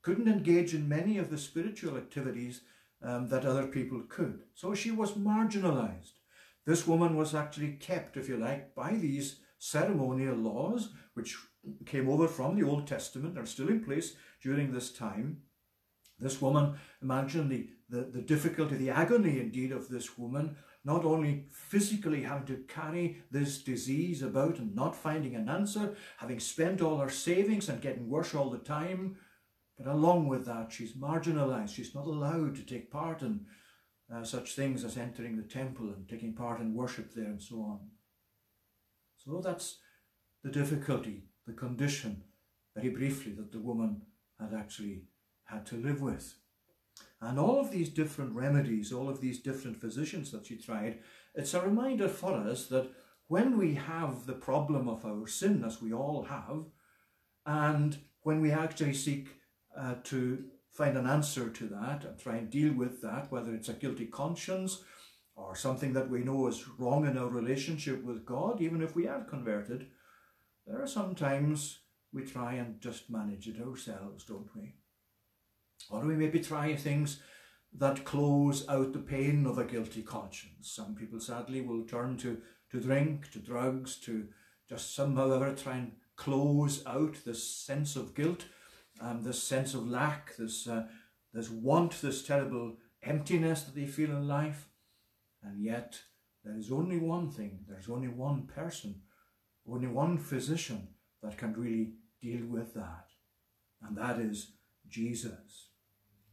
[0.02, 2.62] couldn't engage in many of the spiritual activities
[3.02, 4.42] um, that other people could.
[4.54, 6.12] So she was marginalized.
[6.66, 11.36] This woman was actually kept, if you like, by these ceremonial laws, which
[11.86, 15.42] came over from the Old Testament, are still in place during this time.
[16.18, 21.46] This woman, imagine the, the, the difficulty, the agony indeed of this woman, not only
[21.50, 26.98] physically having to carry this disease about and not finding an answer, having spent all
[26.98, 29.16] her savings and getting worse all the time,
[29.82, 31.74] but along with that, she's marginalized.
[31.74, 33.46] She's not allowed to take part in
[34.14, 37.56] uh, such things as entering the temple and taking part in worship there and so
[37.62, 37.80] on.
[39.16, 39.78] So that's
[40.44, 42.24] the difficulty, the condition,
[42.76, 44.02] very briefly, that the woman
[44.38, 45.04] had actually
[45.44, 46.34] had to live with.
[47.22, 50.98] And all of these different remedies, all of these different physicians that she tried,
[51.34, 52.90] it's a reminder for us that
[53.28, 56.64] when we have the problem of our sin, as we all have,
[57.46, 59.39] and when we actually seek
[59.76, 63.68] uh, to find an answer to that and try and deal with that, whether it's
[63.68, 64.83] a guilty conscience
[65.35, 69.06] or something that we know is wrong in our relationship with God, even if we
[69.06, 69.88] are converted,
[70.66, 71.80] there are sometimes
[72.12, 74.74] we try and just manage it ourselves, don't we?
[75.90, 77.20] Or we maybe try things
[77.72, 80.72] that close out the pain of a guilty conscience.
[80.72, 82.38] Some people sadly will turn to,
[82.72, 84.26] to drink, to drugs, to
[84.68, 88.44] just somehow ever try and close out this sense of guilt,
[89.00, 90.84] um, this sense of lack, this, uh,
[91.32, 94.68] this want, this terrible emptiness that they feel in life.
[95.42, 96.00] And yet
[96.44, 99.02] there is only one thing, there's only one person,
[99.66, 100.88] only one physician
[101.22, 103.06] that can really deal with that.
[103.82, 104.52] And that is
[104.88, 105.68] Jesus.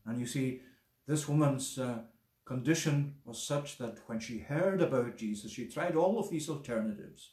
[0.06, 0.62] And you see,
[1.08, 1.99] this woman's uh,
[2.45, 7.32] condition was such that when she heard about Jesus, she tried all of these alternatives.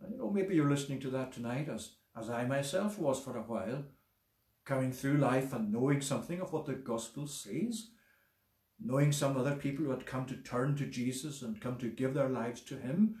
[0.00, 3.36] And you know, maybe you're listening to that tonight, as, as I myself was for
[3.36, 3.84] a while,
[4.64, 7.88] coming through life and knowing something of what the gospel says,
[8.78, 12.14] knowing some other people who had come to turn to Jesus and come to give
[12.14, 13.16] their lives to him,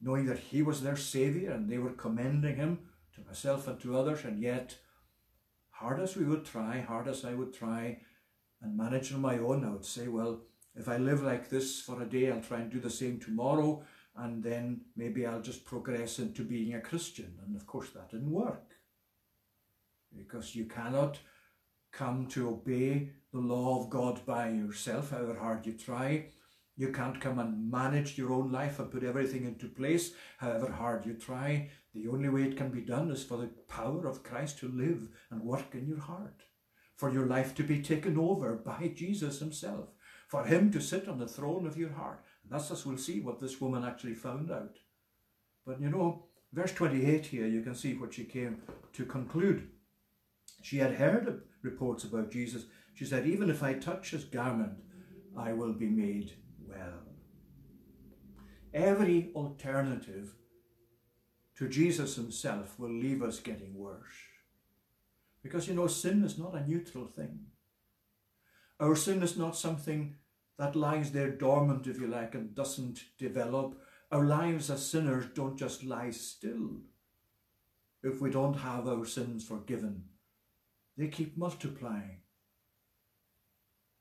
[0.00, 2.78] knowing that he was their saviour and they were commending him
[3.14, 4.76] to myself and to others, and yet
[5.70, 7.98] hard as we would try, hard as I would try
[8.62, 10.40] and manage on my own, I would say, well,
[10.74, 13.82] if I live like this for a day, I'll try and do the same tomorrow,
[14.16, 17.38] and then maybe I'll just progress into being a Christian.
[17.44, 18.73] And of course, that didn't work.
[20.16, 21.18] Because you cannot
[21.92, 26.26] come to obey the law of God by yourself, however hard you try.
[26.76, 31.06] You can't come and manage your own life and put everything into place, however hard
[31.06, 31.70] you try.
[31.94, 35.08] The only way it can be done is for the power of Christ to live
[35.30, 36.42] and work in your heart,
[36.96, 39.90] for your life to be taken over by Jesus himself,
[40.26, 42.24] for him to sit on the throne of your heart.
[42.42, 44.78] And that's as we'll see what this woman actually found out.
[45.64, 48.62] But you know, verse 28 here, you can see what she came
[48.94, 49.68] to conclude.
[50.64, 52.64] She had heard reports about Jesus.
[52.94, 54.78] She said, even if I touch his garment,
[55.36, 57.02] I will be made well.
[58.72, 60.36] Every alternative
[61.58, 64.14] to Jesus himself will leave us getting worse.
[65.42, 67.40] Because, you know, sin is not a neutral thing.
[68.80, 70.16] Our sin is not something
[70.58, 73.78] that lies there dormant, if you like, and doesn't develop.
[74.10, 76.80] Our lives as sinners don't just lie still
[78.02, 80.04] if we don't have our sins forgiven.
[80.96, 82.20] They keep multiplying.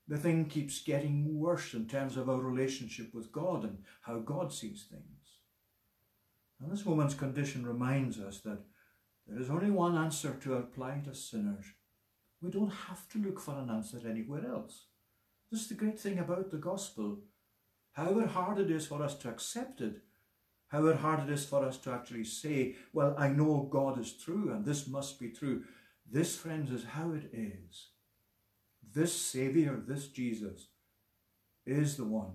[0.08, 4.52] The thing keeps getting worse in terms of our relationship with God and how God
[4.52, 5.04] sees things.
[6.60, 8.60] And this woman's condition reminds us that
[9.28, 11.66] there is only one answer to our plight as sinners.
[12.42, 14.86] We don't have to look for an answer anywhere else.
[15.50, 17.20] This is the great thing about the gospel.
[17.94, 20.02] However hard it is for us to accept it,
[20.68, 24.52] however hard it is for us to actually say, well, I know God is true
[24.52, 25.64] and this must be true.
[26.10, 27.90] This, friends, is how it is.
[28.94, 30.68] This Saviour, this Jesus,
[31.66, 32.34] is the one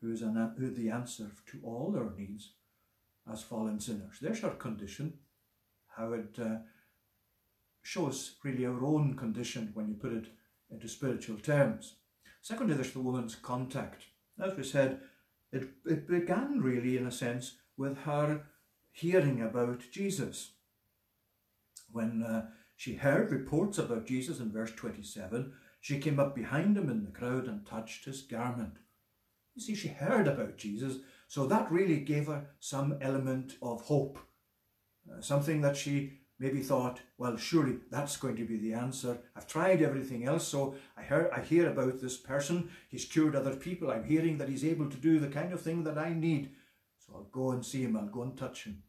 [0.00, 2.54] who is an, who the answer to all our needs
[3.30, 4.18] as fallen sinners.
[4.20, 5.14] There's our condition,
[5.96, 6.58] how it uh,
[7.82, 10.26] shows really our own condition when you put it
[10.70, 11.96] into spiritual terms.
[12.40, 14.04] Secondly, there's the woman's contact.
[14.42, 15.00] As we said,
[15.52, 18.46] it, it began really, in a sense, with her
[18.92, 20.52] hearing about Jesus.
[21.92, 22.46] When uh,
[22.80, 27.10] she heard reports about Jesus in verse 27, she came up behind him in the
[27.10, 28.78] crowd and touched his garment.
[29.54, 30.96] You see, she heard about Jesus,
[31.28, 34.18] so that really gave her some element of hope,
[35.12, 39.18] uh, something that she maybe thought, well, surely that's going to be the answer.
[39.36, 42.70] I've tried everything else, so I hear, I hear about this person.
[42.88, 43.90] He's cured other people.
[43.90, 46.52] I'm hearing that he's able to do the kind of thing that I need.
[46.96, 47.94] So I'll go and see him.
[47.94, 48.84] I'll go and touch him.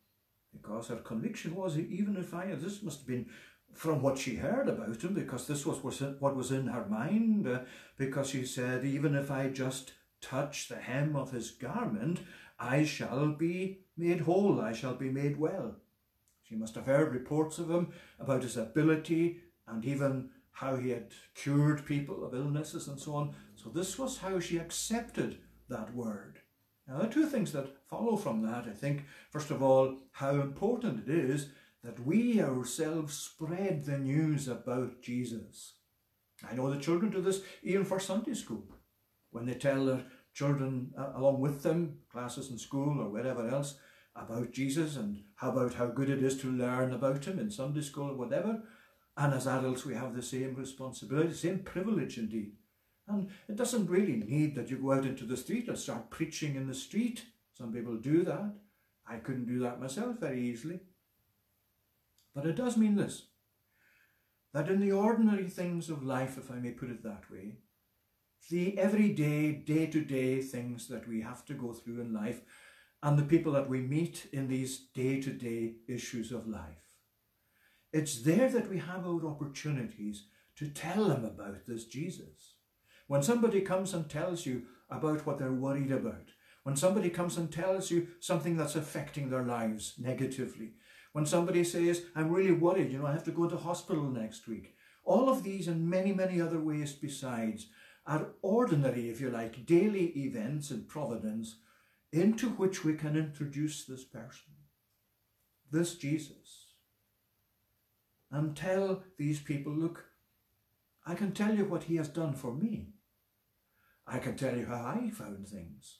[0.53, 3.27] Because her conviction was, even if I, this must have been
[3.73, 5.81] from what she heard about him, because this was
[6.19, 7.59] what was in her mind, uh,
[7.97, 12.19] because she said, even if I just touch the hem of his garment,
[12.59, 15.75] I shall be made whole, I shall be made well.
[16.43, 21.13] She must have heard reports of him about his ability and even how he had
[21.33, 23.33] cured people of illnesses and so on.
[23.55, 25.37] So this was how she accepted
[25.69, 26.39] that word.
[26.87, 28.65] Now, there are two things that follow from that.
[28.67, 31.47] I think, first of all, how important it is
[31.83, 35.75] that we ourselves spread the news about Jesus.
[36.49, 38.63] I know the children do this even for Sunday school.
[39.31, 43.75] When they tell their children uh, along with them, classes in school or wherever else,
[44.15, 47.81] about Jesus and how about how good it is to learn about him in Sunday
[47.81, 48.61] school or whatever.
[49.17, 52.53] And as adults, we have the same responsibility, same privilege indeed.
[53.07, 56.55] And it doesn't really need that you go out into the street and start preaching
[56.55, 57.23] in the street.
[57.53, 58.53] Some people do that.
[59.07, 60.81] I couldn't do that myself very easily.
[62.33, 63.27] But it does mean this
[64.53, 67.59] that in the ordinary things of life, if I may put it that way,
[68.49, 72.41] the everyday, day to day things that we have to go through in life,
[73.01, 76.97] and the people that we meet in these day to day issues of life.
[77.93, 80.25] It's there that we have our opportunities
[80.57, 82.55] to tell them about this Jesus.
[83.07, 86.29] When somebody comes and tells you about what they're worried about,
[86.63, 90.73] when somebody comes and tells you something that's affecting their lives negatively,
[91.11, 94.47] when somebody says, I'm really worried, you know, I have to go to hospital next
[94.47, 94.75] week.
[95.03, 97.67] All of these and many, many other ways besides
[98.05, 101.57] are ordinary, if you like, daily events in providence
[102.11, 104.53] into which we can introduce this person,
[105.71, 106.67] this Jesus,
[108.31, 110.05] and tell these people, look,
[111.05, 112.93] I can tell you what he has done for me.
[114.07, 115.99] I can tell you how I found things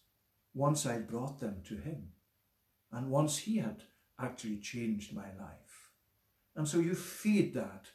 [0.54, 2.10] once I brought them to him
[2.92, 3.84] and once he had
[4.22, 5.92] actually changed my life.
[6.56, 7.88] And so you feed that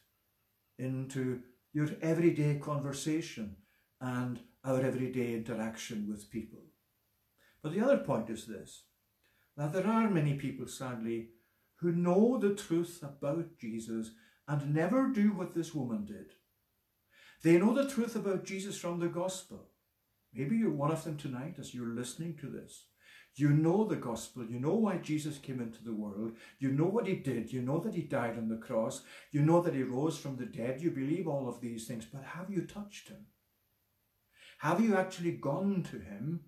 [0.79, 1.41] into
[1.73, 3.57] your everyday conversation
[4.01, 6.65] and our everyday interaction with people.
[7.63, 8.85] But the other point is this
[9.57, 11.31] that there are many people, sadly,
[11.77, 14.11] who know the truth about Jesus
[14.47, 16.33] and never do what this woman did.
[17.43, 19.69] They know the truth about Jesus from the gospel.
[20.33, 22.85] Maybe you're one of them tonight as you're listening to this.
[23.37, 24.45] You know the gospel.
[24.47, 26.33] You know why Jesus came into the world.
[26.59, 27.53] You know what he did.
[27.53, 29.03] You know that he died on the cross.
[29.31, 30.81] You know that he rose from the dead.
[30.81, 32.07] You believe all of these things.
[32.11, 33.27] But have you touched him?
[34.59, 36.41] Have you actually gone to him,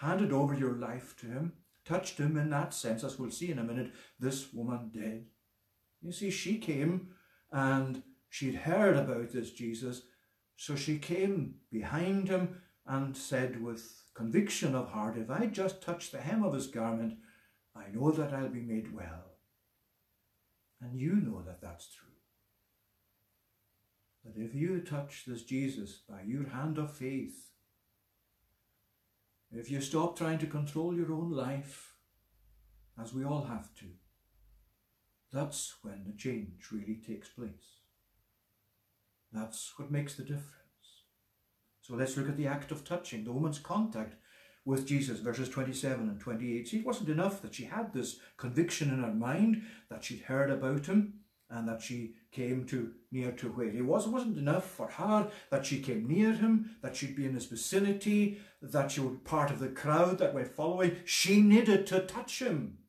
[0.00, 1.54] handed over your life to him,
[1.86, 5.24] touched him in that sense, as we'll see in a minute, this woman did.
[6.02, 7.08] You see, she came
[7.50, 10.02] and she'd heard about this Jesus,
[10.56, 16.10] so she came behind him and said with conviction of heart, if I just touch
[16.10, 17.18] the hem of his garment,
[17.76, 19.36] I know that I'll be made well.
[20.80, 22.08] And you know that that's true.
[24.24, 27.52] That if you touch this Jesus by your hand of faith,
[29.52, 31.94] if you stop trying to control your own life,
[33.00, 33.86] as we all have to,
[35.32, 37.82] that's when the change really takes place.
[39.32, 40.57] That's what makes the difference.
[41.88, 44.14] So let's look at the act of touching, the woman's contact
[44.66, 46.68] with Jesus, verses 27 and 28.
[46.68, 50.50] See, it wasn't enough that she had this conviction in her mind, that she'd heard
[50.50, 54.06] about him, and that she came to near to where he was.
[54.06, 57.46] It wasn't enough for her that she came near him, that she'd be in his
[57.46, 60.96] vicinity, that she was part of the crowd that were following.
[61.06, 62.80] She needed to touch him.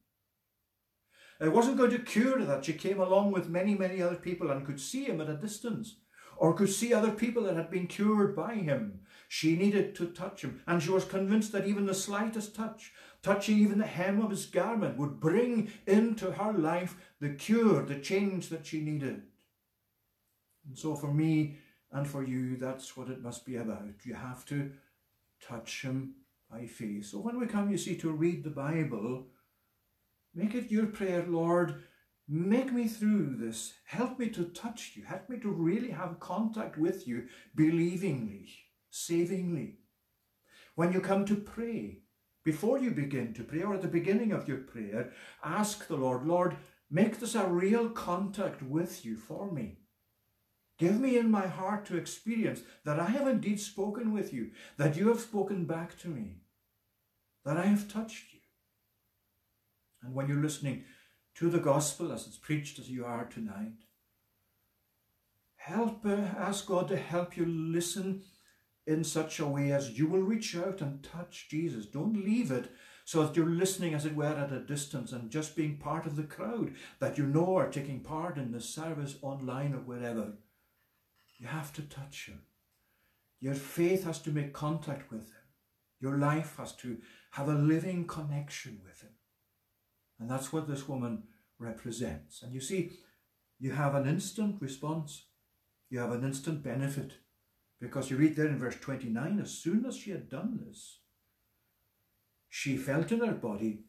[1.40, 4.66] It wasn't going to cure that she came along with many, many other people and
[4.66, 5.96] could see him at a distance.
[6.40, 9.02] Or could see other people that had been cured by him.
[9.28, 13.60] She needed to touch him, and she was convinced that even the slightest touch, touching
[13.60, 18.50] even the hem of his garment, would bring into her life the cure, the change
[18.50, 19.22] that she needed.
[20.66, 21.58] And so for me
[21.92, 23.84] and for you, that's what it must be about.
[24.04, 24.72] You have to
[25.46, 26.16] touch him
[26.50, 27.06] by faith.
[27.08, 29.28] So when we come, you see, to read the Bible,
[30.34, 31.84] make it your prayer, Lord,
[32.30, 33.74] make me through this.
[33.86, 35.04] Help me to touch you.
[35.04, 37.26] Help me to really have contact with you
[37.56, 38.50] believingly,
[38.92, 39.80] savingly.
[40.76, 42.04] When you come to pray,
[42.44, 45.12] before you begin to pray or at the beginning of your prayer,
[45.44, 46.56] ask the Lord, Lord,
[46.90, 49.80] make this a real contact with you for me.
[50.78, 54.96] Give me in my heart to experience that I have indeed spoken with you, that
[54.96, 56.38] you have spoken back to me,
[57.44, 58.40] that I have touched you.
[60.02, 60.86] And when you're listening
[61.40, 63.72] to the gospel as it's preached as you are tonight,
[65.56, 68.24] help, uh, ask God to help you listen
[68.86, 71.86] in such a way as you will reach out and touch Jesus.
[71.86, 72.70] Don't leave it
[73.06, 76.18] so that you're listening, as it were, at a distance and just being part of
[76.18, 80.34] the crowd that you know are taking part in the service online or wherever.
[81.38, 82.42] You have to touch him.
[83.40, 85.48] Your faith has to make contact with him.
[86.02, 86.98] Your life has to
[87.32, 89.12] have a living connection with him.
[90.20, 91.24] And that's what this woman
[91.58, 92.42] represents.
[92.42, 92.92] And you see,
[93.60, 95.26] you have an instant response.
[95.90, 97.14] You have an instant benefit.
[97.80, 101.00] Because you read there in verse 29, as soon as she had done this,
[102.50, 103.84] she felt in her body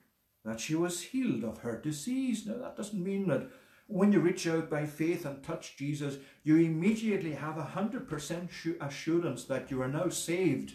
[0.45, 2.47] that she was healed of her disease.
[2.47, 3.49] Now, that doesn't mean that
[3.87, 9.45] when you reach out by faith and touch Jesus, you immediately have a 100% assurance
[9.45, 10.75] that you are now saved,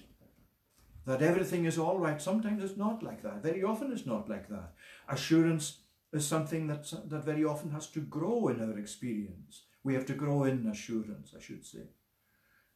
[1.05, 2.21] that everything is all right.
[2.21, 3.43] Sometimes it's not like that.
[3.43, 4.73] Very often it's not like that.
[5.07, 5.79] Assurance
[6.11, 9.63] is something that's, that very often has to grow in our experience.
[9.83, 11.89] We have to grow in assurance, I should say.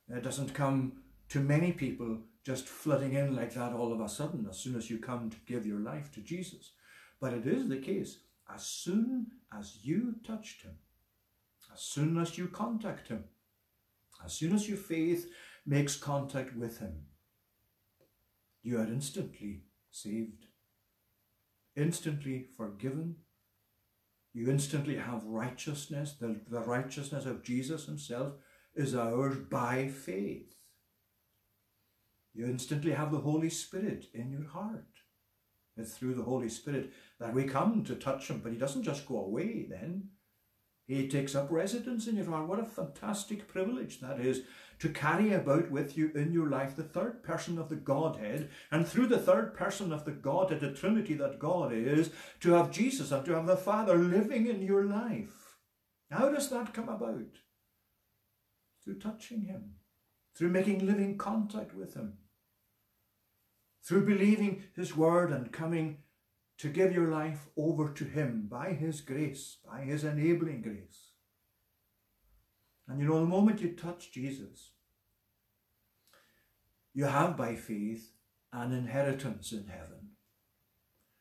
[0.10, 0.94] It doesn't come
[1.30, 4.90] to many people just flooding in like that all of a sudden as soon as
[4.90, 6.72] you come to give your life to Jesus.
[7.20, 8.20] But it is the case
[8.54, 9.28] as soon
[9.58, 10.78] as you touched him,
[11.74, 13.26] as soon as you contact him,
[14.24, 15.30] as soon as your faith
[15.66, 17.06] makes contact with him,
[18.62, 20.46] you are instantly saved,
[21.76, 23.16] instantly forgiven.
[24.34, 26.16] You instantly have righteousness.
[26.20, 28.34] The, the righteousness of Jesus himself
[28.76, 30.54] is ours by faith.
[32.34, 34.86] You instantly have the Holy Spirit in your heart.
[35.76, 39.08] It's through the Holy Spirit that we come to touch him, but he doesn't just
[39.08, 40.10] go away then.
[40.90, 42.48] He takes up residence in your heart.
[42.48, 44.42] What a fantastic privilege that is
[44.80, 48.88] to carry about with you in your life the third person of the Godhead, and
[48.88, 52.10] through the third person of the Godhead, the Trinity that God is,
[52.40, 55.58] to have Jesus and to have the Father living in your life.
[56.10, 57.38] How does that come about?
[58.84, 59.76] Through touching Him,
[60.36, 62.14] through making living contact with Him,
[63.86, 66.00] through believing His Word and coming
[66.60, 71.12] to give your life over to Him by His grace, by His enabling grace.
[72.88, 74.72] And you know, the moment you touch Jesus,
[76.94, 78.12] you have by faith
[78.52, 80.10] an inheritance in heaven.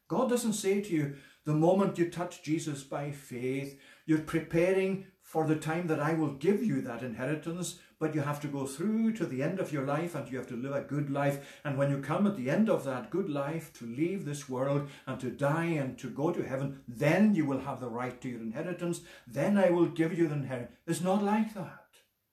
[0.09, 5.47] God doesn't say to you, the moment you touch Jesus by faith, you're preparing for
[5.47, 9.13] the time that I will give you that inheritance, but you have to go through
[9.13, 11.61] to the end of your life and you have to live a good life.
[11.65, 14.89] And when you come at the end of that good life to leave this world
[15.07, 18.29] and to die and to go to heaven, then you will have the right to
[18.29, 19.01] your inheritance.
[19.27, 20.77] Then I will give you the inheritance.
[20.87, 21.87] It's not like that,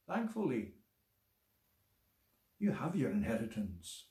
[0.07, 0.74] thankfully.
[2.59, 4.05] You have your inheritance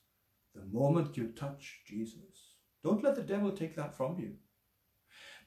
[0.55, 2.53] the moment you touch Jesus.
[2.83, 4.35] Don't let the devil take that from you.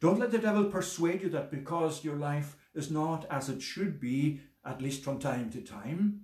[0.00, 3.98] Don't let the devil persuade you that because your life is not as it should
[3.98, 6.20] be, at least from time to time.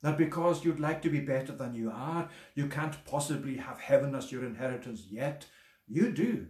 [0.00, 4.14] That because you'd like to be better than you are, you can't possibly have heaven
[4.14, 5.46] as your inheritance yet.
[5.86, 6.46] You do.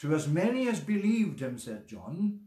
[0.00, 2.40] To as many as believed him, said John,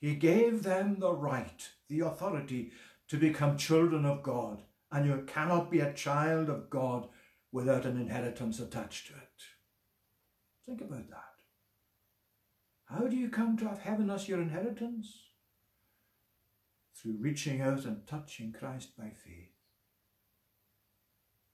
[0.00, 2.72] he gave them the right, the authority
[3.08, 4.62] to become children of God.
[4.90, 7.08] And you cannot be a child of God
[7.52, 9.42] without an inheritance attached to it.
[10.66, 11.22] Think about that.
[12.86, 15.25] How do you come to have heaven as your inheritance?
[17.06, 19.52] Through reaching out and touching Christ by faith.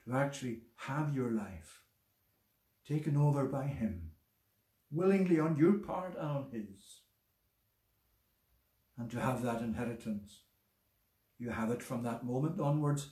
[0.06, 1.82] To actually have your life
[2.88, 4.12] taken over by Him,
[4.90, 7.02] willingly on your part and on His.
[8.96, 10.40] And to have that inheritance.
[11.38, 13.10] You have it from that moment onwards,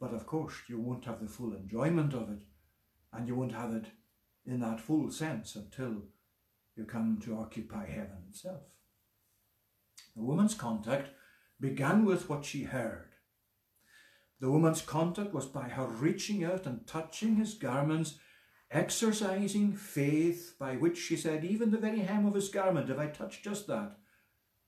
[0.00, 2.42] but of course you won't have the full enjoyment of it,
[3.12, 3.86] and you won't have it
[4.44, 6.02] in that full sense until
[6.76, 8.62] you come to occupy heaven itself.
[10.14, 11.08] The woman's contact
[11.60, 13.08] began with what she heard.
[14.40, 18.18] The woman's contact was by her reaching out and touching his garments,
[18.70, 23.06] exercising faith by which she said, even the very hem of his garment, if I
[23.06, 23.96] touch just that,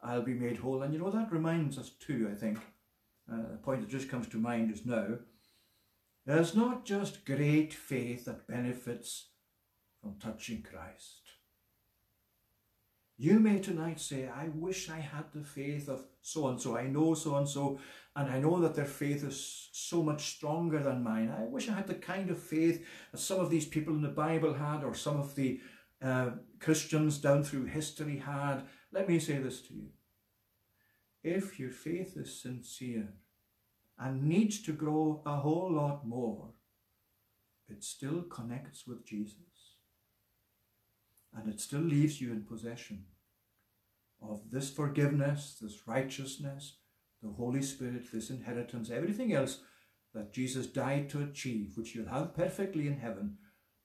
[0.03, 0.83] I'll be made whole.
[0.83, 2.59] And you know, that reminds us too, I think,
[3.31, 5.19] uh, a point that just comes to mind is now,
[6.25, 9.29] there's not just great faith that benefits
[10.01, 11.28] from touching Christ.
[13.21, 16.79] You may tonight say, I wish I had the faith of so and so.
[16.79, 17.81] I know so and so,
[18.15, 21.35] and I know that their faith is so much stronger than mine.
[21.37, 24.09] I wish I had the kind of faith that some of these people in the
[24.09, 25.61] Bible had, or some of the
[26.01, 28.63] uh, Christians down through history had.
[28.93, 29.89] Let me say this to you.
[31.25, 33.15] If your faith is sincere
[33.99, 36.51] and needs to grow a whole lot more,
[37.69, 39.48] it still connects with Jesus
[41.35, 43.05] and it still leaves you in possession
[44.21, 46.79] of this forgiveness, this righteousness,
[47.23, 49.61] the Holy Spirit, this inheritance, everything else
[50.15, 53.39] that Jesus died to achieve, which you'll have perfectly in heaven,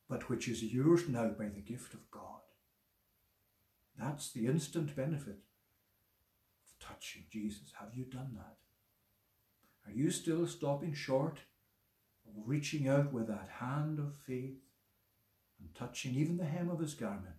[0.10, 2.42] but which is yours now by the gift of God.
[3.98, 5.40] That's the instant benefit
[6.64, 7.74] of touching Jesus.
[7.80, 8.58] Have you done that?
[9.86, 11.40] Are you still stopping short
[12.26, 14.63] of reaching out with that hand of faith
[15.64, 17.36] and touching even the hem of his garment?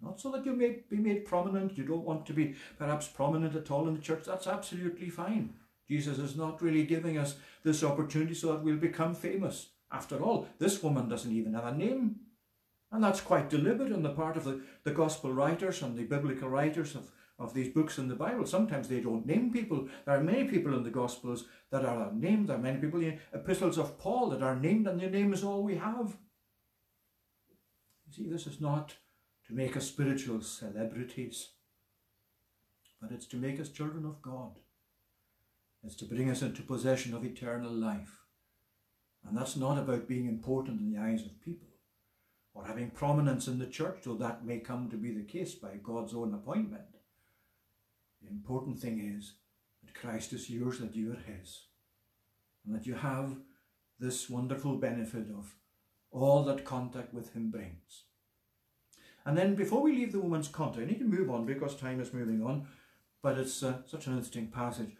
[0.00, 1.78] Not so that you may be made prominent.
[1.78, 4.24] You don't want to be perhaps prominent at all in the church.
[4.26, 5.54] That's absolutely fine.
[5.88, 9.68] Jesus is not really giving us this opportunity so that we'll become famous.
[9.92, 12.16] After all, this woman doesn't even have a name.
[12.90, 16.48] And that's quite deliberate on the part of the, the gospel writers and the biblical
[16.48, 18.44] writers of, of these books in the Bible.
[18.44, 19.88] Sometimes they don't name people.
[20.04, 22.48] There are many people in the Gospels that are named.
[22.48, 25.42] There are many people in epistles of Paul that are named, and their name is
[25.42, 26.16] all we have.
[28.12, 28.96] See, this is not
[29.46, 31.52] to make us spiritual celebrities,
[33.00, 34.58] but it's to make us children of God.
[35.82, 38.18] It's to bring us into possession of eternal life.
[39.26, 41.68] And that's not about being important in the eyes of people
[42.52, 45.76] or having prominence in the church, though that may come to be the case by
[45.82, 46.84] God's own appointment.
[48.20, 49.36] The important thing is
[49.82, 51.62] that Christ is yours, that you are his,
[52.66, 53.36] and that you have
[53.98, 55.54] this wonderful benefit of
[56.12, 58.04] all that contact with him brings.
[59.24, 62.00] And then before we leave the woman's contact, I need to move on because time
[62.00, 62.66] is moving on,
[63.22, 64.90] but it's uh, such an interesting passage.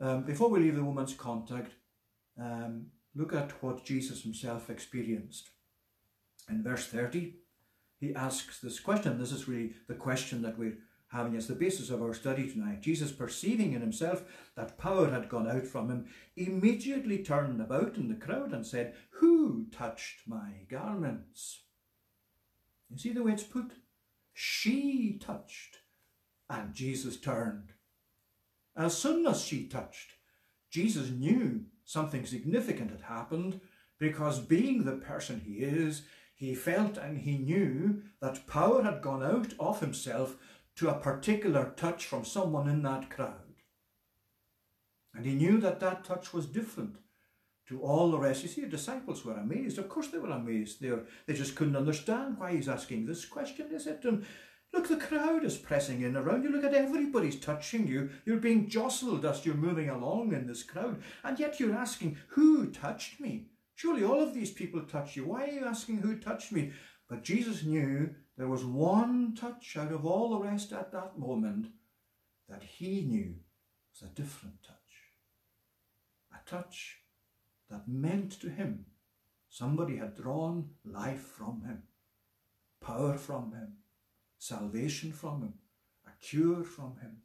[0.00, 1.72] Um, before we leave the woman's contact,
[2.38, 5.50] um, look at what Jesus himself experienced.
[6.48, 7.34] In verse 30,
[7.98, 9.18] he asks this question.
[9.18, 10.78] This is really the question that we're
[11.12, 12.80] having as the basis of our study tonight.
[12.80, 14.24] Jesus, perceiving in himself
[14.56, 16.06] that power had gone out from him,
[16.36, 21.64] immediately turned about in the crowd and said, Who touched my garments?
[22.90, 23.72] You see the way it's put?
[24.32, 25.78] She touched
[26.48, 27.72] and Jesus turned.
[28.76, 30.12] As soon as she touched,
[30.70, 33.60] Jesus knew something significant had happened
[33.98, 36.02] because being the person he is,
[36.34, 40.36] he felt and he knew that power had gone out of himself
[40.76, 43.54] to a particular touch from someone in that crowd.
[45.14, 46.96] And he knew that that touch was different
[47.68, 48.42] to all the rest.
[48.42, 49.78] You see, the disciples were amazed.
[49.78, 50.80] Of course they were amazed.
[50.80, 53.68] They, were, they just couldn't understand why he's asking this question.
[53.70, 54.24] They said him,
[54.72, 56.50] Look, the crowd is pressing in around you.
[56.50, 58.08] Look at everybody's touching you.
[58.24, 61.02] You're being jostled as you're moving along in this crowd.
[61.22, 63.48] And yet you're asking, Who touched me?
[63.74, 65.26] Surely all of these people touched you.
[65.26, 66.72] Why are you asking who touched me?
[67.12, 71.66] But Jesus knew there was one touch out of all the rest at that moment
[72.48, 73.34] that he knew
[73.92, 74.78] was a different touch.
[76.34, 77.00] A touch
[77.68, 78.86] that meant to him
[79.50, 81.82] somebody had drawn life from him,
[82.80, 83.74] power from him,
[84.38, 85.54] salvation from him,
[86.06, 87.18] a cure from him.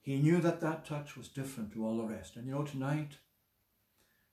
[0.00, 2.34] He knew that that touch was different to all the rest.
[2.34, 3.18] And you know, tonight,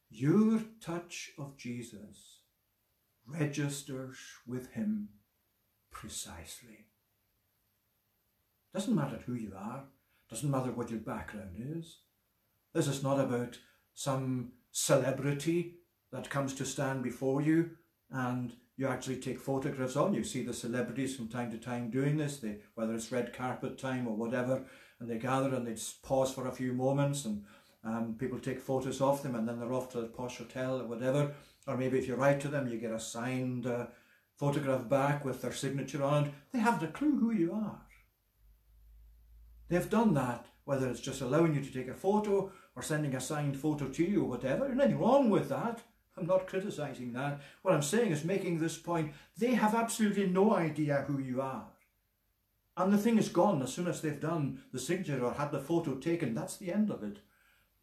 [0.09, 2.36] your touch of Jesus
[3.27, 5.09] registers with him
[5.91, 6.87] precisely.
[8.73, 9.83] Doesn't matter who you are,
[10.29, 11.99] doesn't matter what your background is,
[12.73, 13.57] this is not about
[13.93, 15.75] some celebrity
[16.11, 17.71] that comes to stand before you
[18.11, 20.13] and you actually take photographs on.
[20.13, 23.77] You see the celebrities from time to time doing this, they, whether it's red carpet
[23.77, 24.63] time or whatever,
[24.99, 27.43] and they gather and they pause for a few moments and
[27.83, 30.85] um, people take photos of them and then they're off to the posh hotel or
[30.85, 31.33] whatever.
[31.67, 33.87] Or maybe if you write to them, you get a signed uh,
[34.37, 36.33] photograph back with their signature on it.
[36.51, 37.81] They haven't a clue who you are.
[39.67, 43.19] They've done that, whether it's just allowing you to take a photo or sending a
[43.19, 44.65] signed photo to you or whatever.
[44.65, 45.81] There's nothing wrong with that.
[46.15, 47.41] I'm not criticizing that.
[47.61, 49.13] What I'm saying is making this point.
[49.37, 51.67] They have absolutely no idea who you are.
[52.75, 55.59] And the thing is gone as soon as they've done the signature or had the
[55.59, 56.33] photo taken.
[56.33, 57.19] That's the end of it.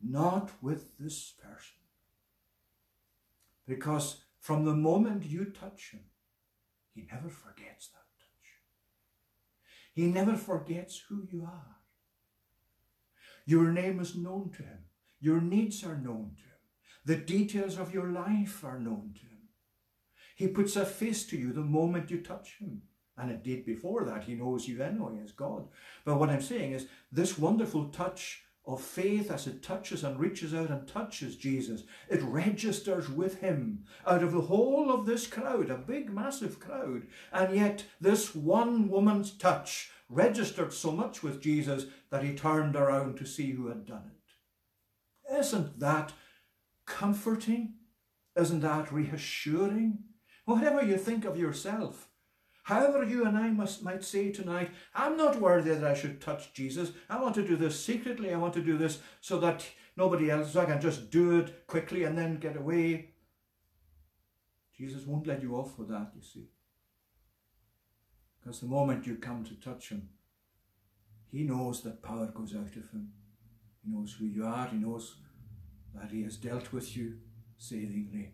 [0.00, 1.73] Not with this person.
[3.66, 6.04] Because from the moment you touch him,
[6.94, 8.44] he never forgets that touch.
[9.92, 11.76] He never forgets who you are.
[13.46, 14.84] Your name is known to him.
[15.20, 16.50] Your needs are known to him.
[17.04, 19.48] The details of your life are known to him.
[20.36, 22.82] He puts a face to you the moment you touch him.
[23.16, 25.68] And indeed, before that, he knows you anyway as God.
[26.04, 30.54] But what I'm saying is, this wonderful touch of faith as it touches and reaches
[30.54, 35.70] out and touches Jesus, it registers with him out of the whole of this crowd,
[35.70, 37.06] a big, massive crowd.
[37.32, 43.16] And yet, this one woman's touch registered so much with Jesus that he turned around
[43.18, 45.38] to see who had done it.
[45.38, 46.12] Isn't that
[46.86, 47.74] comforting?
[48.36, 49.98] Isn't that reassuring?
[50.44, 52.08] Whatever you think of yourself,
[52.64, 56.54] However, you and I must might say tonight, I'm not worthy that I should touch
[56.54, 56.92] Jesus.
[57.10, 58.32] I want to do this secretly.
[58.32, 61.66] I want to do this so that nobody else, so I can just do it
[61.66, 63.10] quickly and then get away.
[64.76, 66.46] Jesus won't let you off with that, you see.
[68.40, 70.08] Because the moment you come to touch him,
[71.30, 73.12] he knows that power goes out of him.
[73.84, 74.68] He knows who you are.
[74.68, 75.16] He knows
[75.94, 77.18] that he has dealt with you
[77.58, 78.32] savingly.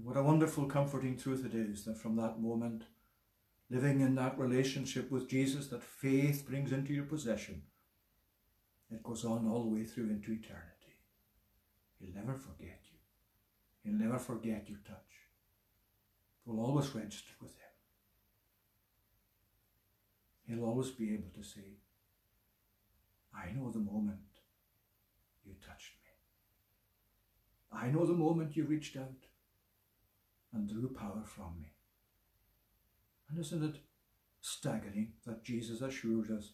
[0.00, 2.84] What a wonderful, comforting truth it is that from that moment,
[3.68, 7.62] living in that relationship with Jesus that faith brings into your possession,
[8.90, 11.02] it goes on all the way through into eternity.
[11.98, 12.98] He'll never forget you.
[13.82, 15.26] He'll never forget your touch.
[16.46, 17.64] It will always register with him.
[20.46, 21.80] He'll always be able to say,
[23.34, 24.20] I know the moment
[25.44, 27.80] you touched me.
[27.80, 29.27] I know the moment you reached out
[30.52, 31.72] and drew power from me.
[33.28, 33.80] And isn't it
[34.40, 36.52] staggering that Jesus assures us,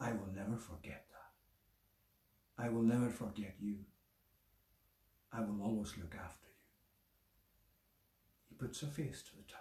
[0.00, 2.64] I will never forget that.
[2.64, 3.78] I will never forget you.
[5.32, 6.54] I will always look after you.
[8.48, 9.58] He puts a face to the touch.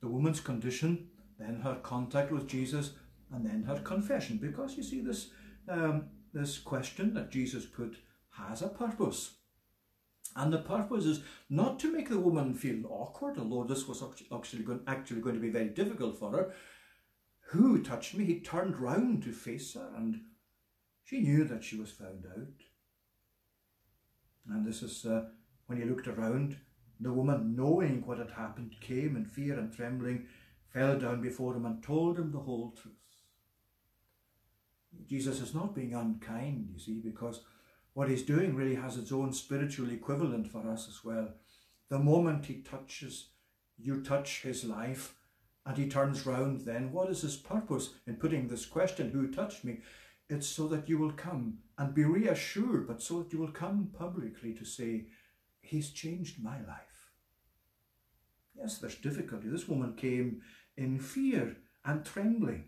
[0.00, 2.92] The woman's condition, then her contact with Jesus,
[3.32, 4.38] and then her confession.
[4.38, 5.30] Because you see, this,
[5.68, 7.96] um, this question that Jesus put
[8.30, 9.36] has a purpose.
[10.34, 14.02] And the purpose is not to make the woman feel awkward, although this was
[14.34, 16.54] actually going, actually going to be very difficult for her.
[17.50, 18.24] Who touched me?
[18.24, 20.20] He turned round to face her, and
[21.04, 22.62] she knew that she was found out.
[24.48, 25.26] And this is uh,
[25.66, 26.56] when he looked around,
[27.00, 30.26] the woman, knowing what had happened, came in fear and trembling,
[30.72, 32.94] fell down before him, and told him the whole truth.
[35.06, 37.42] Jesus is not being unkind, you see, because
[37.96, 41.28] what he's doing really has its own spiritual equivalent for us as well.
[41.88, 43.28] The moment he touches,
[43.78, 45.14] you touch his life,
[45.64, 49.64] and he turns round then, what is his purpose in putting this question, who touched
[49.64, 49.78] me?
[50.28, 53.88] It's so that you will come and be reassured, but so that you will come
[53.98, 55.06] publicly to say,
[55.62, 57.12] he's changed my life.
[58.54, 59.48] Yes, there's difficulty.
[59.48, 60.42] This woman came
[60.76, 62.64] in fear and trembling.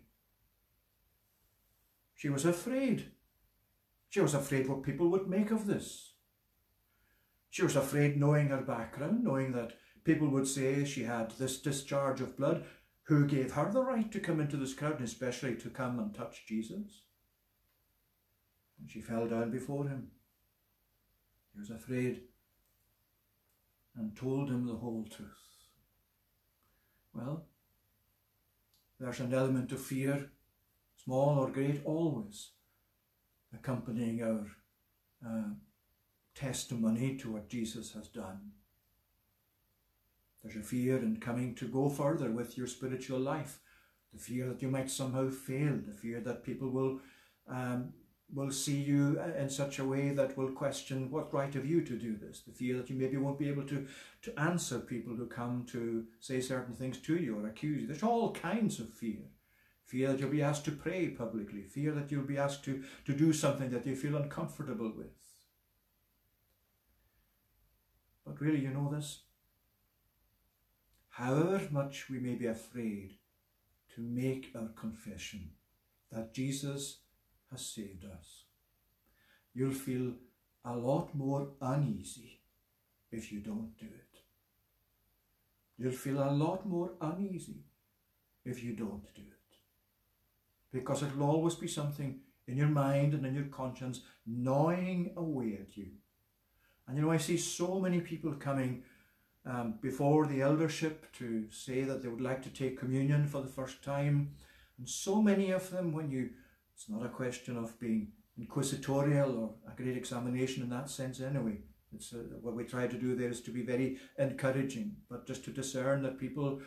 [2.14, 3.10] She was afraid.
[4.10, 6.14] She was afraid what people would make of this.
[7.50, 12.20] She was afraid knowing her background, knowing that people would say she had this discharge
[12.20, 12.64] of blood.
[13.04, 16.14] Who gave her the right to come into this crowd, and especially to come and
[16.14, 17.04] touch Jesus?
[18.78, 20.08] And she fell down before him.
[21.54, 22.22] He was afraid
[23.96, 25.28] and told him the whole truth.
[27.14, 27.46] Well,
[29.00, 30.30] there's an element of fear,
[31.02, 32.50] small or great, always
[33.54, 34.46] accompanying our
[35.26, 35.50] uh,
[36.34, 38.52] testimony to what Jesus has done.
[40.42, 43.58] There's a fear in coming to go further with your spiritual life,
[44.12, 47.00] the fear that you might somehow fail, the fear that people will
[47.48, 47.92] um,
[48.34, 51.98] will see you in such a way that will question what right have you to
[51.98, 53.86] do this, the fear that you maybe won't be able to,
[54.20, 57.86] to answer people who come to say certain things to you or accuse you.
[57.86, 59.22] There's all kinds of fear
[59.88, 63.14] fear that you'll be asked to pray publicly, fear that you'll be asked to, to
[63.14, 65.16] do something that you feel uncomfortable with.
[68.26, 69.22] But really, you know this?
[71.08, 73.14] However much we may be afraid
[73.94, 75.52] to make our confession
[76.12, 76.98] that Jesus
[77.50, 78.44] has saved us,
[79.54, 80.12] you'll feel
[80.66, 82.42] a lot more uneasy
[83.10, 84.20] if you don't do it.
[85.78, 87.64] You'll feel a lot more uneasy
[88.44, 89.37] if you don't do it
[90.72, 95.58] because it will always be something in your mind and in your conscience gnawing away
[95.60, 95.88] at you.
[96.86, 98.82] And you know, I see so many people coming
[99.44, 103.48] um, before the eldership to say that they would like to take communion for the
[103.48, 104.32] first time.
[104.78, 106.30] And so many of them, when you,
[106.74, 111.58] it's not a question of being inquisitorial or a great examination in that sense anyway.
[111.94, 115.44] It's uh, what we try to do there is to be very encouraging, but just
[115.44, 116.60] to discern that people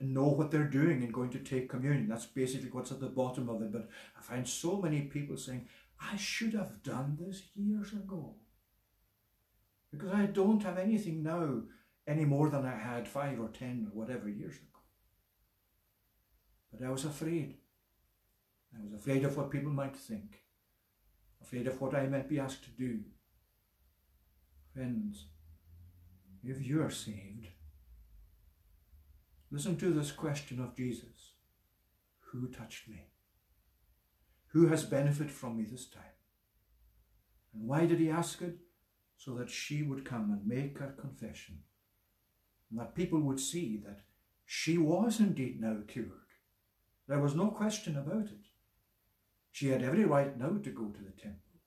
[0.00, 2.08] know what they're doing and going to take communion.
[2.08, 3.72] That's basically what's at the bottom of it.
[3.72, 3.88] But
[4.18, 5.68] I find so many people saying,
[6.00, 8.34] I should have done this years ago.
[9.90, 11.62] Because I don't have anything now
[12.06, 14.80] any more than I had five or ten or whatever years ago.
[16.72, 17.58] But I was afraid.
[18.76, 20.42] I was afraid of what people might think,
[21.40, 23.00] afraid of what I might be asked to do.
[24.74, 25.26] Friends,
[26.42, 27.46] if you are saved,
[29.50, 31.32] listen to this question of Jesus
[32.32, 33.08] Who touched me?
[34.48, 36.02] Who has benefited from me this time?
[37.52, 38.58] And why did he ask it?
[39.16, 41.60] So that she would come and make her confession,
[42.70, 44.00] and that people would see that
[44.44, 46.10] she was indeed now cured.
[47.08, 48.44] There was no question about it.
[49.52, 51.60] She had every right now to go to the temple,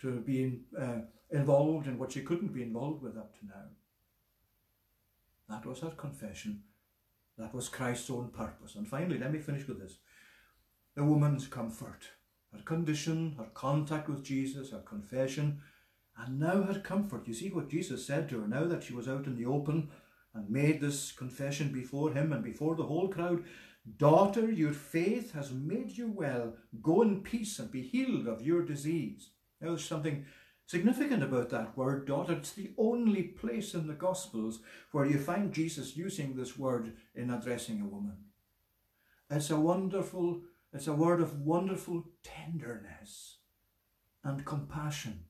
[0.00, 1.00] to be uh,
[1.30, 3.66] involved in what she couldn't be involved with up to now.
[5.48, 6.62] That was her confession.
[7.38, 8.74] That was Christ's own purpose.
[8.74, 9.98] And finally, let me finish with this
[10.96, 12.08] the woman's comfort,
[12.52, 15.60] her condition, her contact with Jesus, her confession,
[16.16, 17.28] and now her comfort.
[17.28, 19.90] You see what Jesus said to her now that she was out in the open
[20.34, 23.44] and made this confession before him and before the whole crowd.
[23.96, 26.54] Daughter, your faith has made you well.
[26.82, 29.30] Go in peace and be healed of your disease.
[29.60, 30.26] Now, there's something
[30.68, 32.34] significant about that word, daughter.
[32.34, 34.60] It's the only place in the Gospels
[34.92, 38.18] where you find Jesus using this word in addressing a woman.
[39.30, 43.38] It's a wonderful it's a word of wonderful tenderness
[44.22, 45.24] and compassion.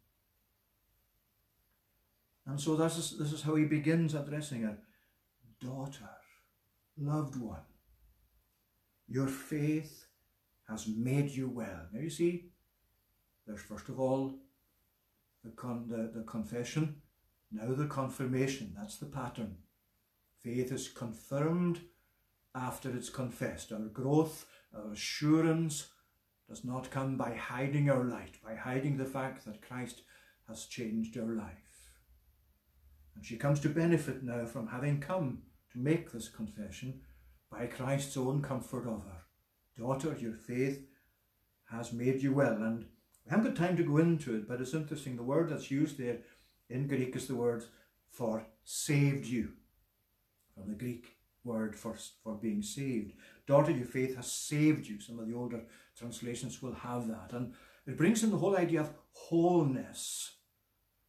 [2.44, 4.78] And so this is, this is how he begins addressing her.
[5.60, 6.10] Daughter,
[6.96, 7.62] loved one,
[9.06, 10.06] your faith
[10.68, 11.86] has made you well.
[11.92, 12.50] Now you see,
[13.46, 14.34] there's first of all
[15.44, 16.96] the, con- the, the confession,
[17.50, 18.74] now the confirmation.
[18.76, 19.56] That's the pattern.
[20.42, 21.80] Faith is confirmed
[22.54, 23.72] after it's confessed.
[23.72, 25.88] Our growth our assurance
[26.48, 30.02] does not come by hiding our light, by hiding the fact that Christ
[30.46, 31.90] has changed our life.
[33.14, 37.00] And she comes to benefit now from having come to make this confession
[37.50, 39.22] by Christ's own comfort of her.
[39.76, 40.86] Daughter, your faith
[41.70, 42.54] has made you well.
[42.54, 42.86] And
[43.28, 45.16] we haven't got time to go into it, but it's interesting.
[45.16, 46.18] The word that's used there
[46.70, 47.62] in Greek is the word
[48.10, 49.50] for saved you,
[50.54, 53.12] from the Greek word for, for being saved.
[53.46, 54.98] Daughter, your faith has saved you.
[54.98, 55.60] Some of the older
[55.94, 57.32] translations will have that.
[57.32, 57.52] And
[57.86, 60.36] it brings in the whole idea of wholeness.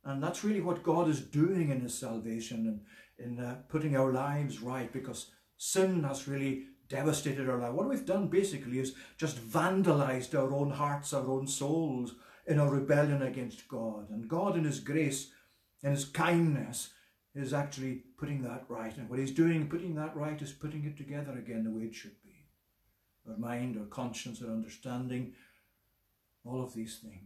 [0.03, 2.83] And that's really what God is doing in his salvation
[3.17, 7.73] and in uh, putting our lives right because sin has really devastated our life.
[7.73, 12.15] What we've done basically is just vandalized our own hearts, our own souls
[12.47, 14.09] in our rebellion against God.
[14.09, 15.31] And God in his grace
[15.83, 16.89] and his kindness
[17.35, 18.95] is actually putting that right.
[18.97, 21.95] And what he's doing, putting that right, is putting it together again the way it
[21.95, 22.47] should be.
[23.29, 25.33] Our mind, our conscience, our understanding,
[26.43, 27.23] all of these things.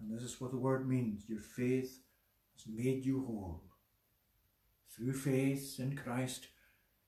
[0.00, 1.28] And this is what the word means.
[1.28, 2.00] Your faith
[2.54, 3.62] has made you whole.
[4.90, 6.46] Through faith in Christ,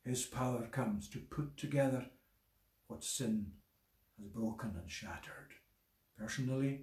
[0.04, 2.06] his power comes to put together
[2.86, 3.52] what sin
[4.18, 5.54] has broken and shattered.
[6.18, 6.82] Personally,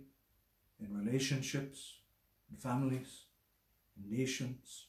[0.80, 2.00] in relationships,
[2.52, 3.26] in families,
[3.98, 4.88] in nations,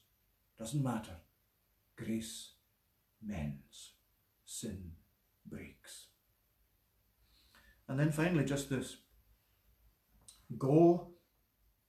[0.58, 1.16] doesn't matter.
[1.96, 2.52] Grace
[3.22, 3.92] mends,
[4.44, 4.92] sin
[5.46, 6.06] breaks.
[7.88, 8.96] And then finally, just this
[10.56, 11.08] go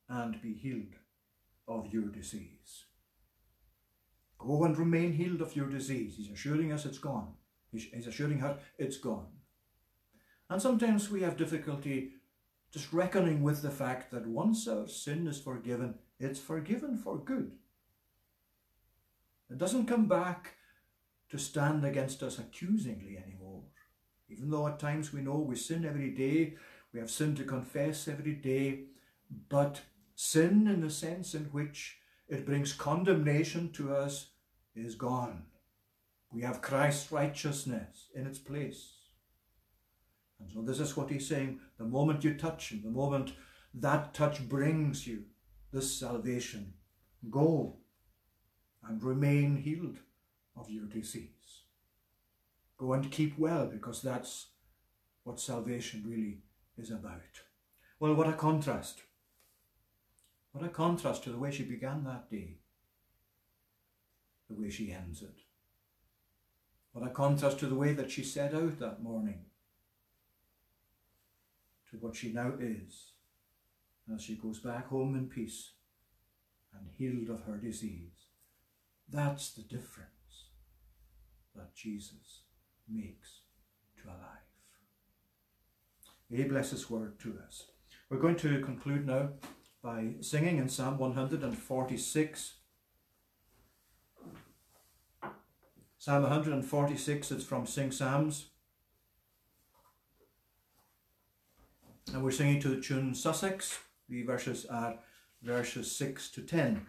[0.08, 0.96] and be healed
[1.68, 2.86] of your disease.
[4.40, 6.16] Go and remain healed of your disease.
[6.18, 7.34] He's assuring us it's gone.
[7.72, 9.28] He's assuring her it's gone.
[10.50, 12.14] And sometimes we have difficulty
[12.72, 17.52] just reckoning with the fact that once our sin is forgiven, it's forgiven for good.
[19.50, 20.56] It doesn't come back
[21.30, 23.64] to stand against us accusingly anymore.
[24.30, 26.56] Even though at times we know we sin every day,
[26.94, 28.86] we have sin to confess every day,
[29.50, 29.82] but
[30.16, 31.99] sin in the sense in which
[32.30, 34.30] it brings condemnation to us
[34.76, 35.44] is gone.
[36.32, 38.94] We have Christ's righteousness in its place.
[40.40, 41.60] And so this is what he's saying.
[41.78, 43.34] The moment you touch him, the moment
[43.74, 45.24] that touch brings you
[45.74, 46.74] this salvation,
[47.30, 47.78] go
[48.88, 49.98] and remain healed
[50.56, 51.64] of your disease.
[52.78, 54.48] Go and keep well because that's
[55.24, 56.40] what salvation really
[56.78, 57.22] is about.
[58.00, 59.02] Well, what a contrast.
[60.52, 62.58] What a contrast to the way she began that day.
[64.50, 65.42] the way she ends it.
[66.92, 69.46] What a contrast to the way that she set out that morning,
[71.92, 73.12] to what she now is,
[74.14, 75.74] as she goes back home in peace
[76.74, 78.26] and healed of her disease.
[79.08, 80.50] That's the difference
[81.56, 82.42] that Jesus
[82.92, 83.42] makes
[84.02, 84.50] to a life.
[86.30, 87.66] He bless his word to us.
[88.10, 89.30] We're going to conclude now
[89.82, 92.54] by singing in Psalm 146.
[95.98, 98.50] Psalm 146 is from Sing Psalms.
[102.14, 103.80] And we're singing to the tune Sussex.
[104.08, 105.00] The verses are
[105.42, 106.86] verses 6 to 10.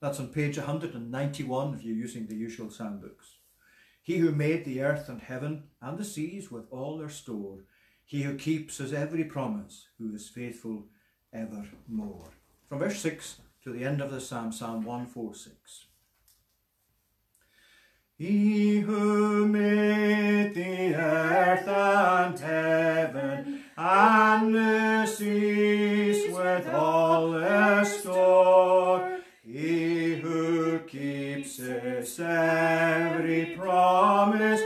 [0.00, 3.38] That's on page 191 if you're using the usual psalm books.
[4.02, 7.64] He who made the earth and heaven and the seas with all their store,
[8.06, 10.84] he who keeps his every promise, who is faithful
[11.32, 12.30] evermore.
[12.68, 15.86] From verse 6 to the end of the psalm, Psalm 146.
[18.16, 30.14] He who made the earth and heaven and the seas with all their store, he
[30.14, 34.62] who keeps his every promise,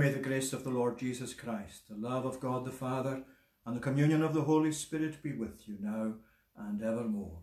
[0.00, 3.22] may the grace of the Lord Jesus Christ, the love of God the Father,
[3.66, 6.14] and the communion of the Holy Spirit be with you now
[6.56, 7.40] and evermore.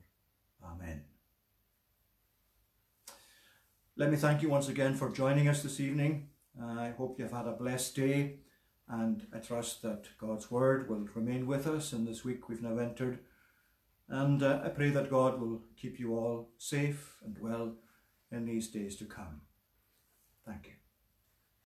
[0.65, 1.03] Amen.
[3.95, 6.29] Let me thank you once again for joining us this evening.
[6.59, 8.37] I hope you've had a blessed day,
[8.89, 12.79] and I trust that God's Word will remain with us in this week we've now
[12.79, 13.19] entered.
[14.09, 17.75] And uh, I pray that God will keep you all safe and well
[18.31, 19.41] in these days to come.
[20.43, 20.76] Thank you.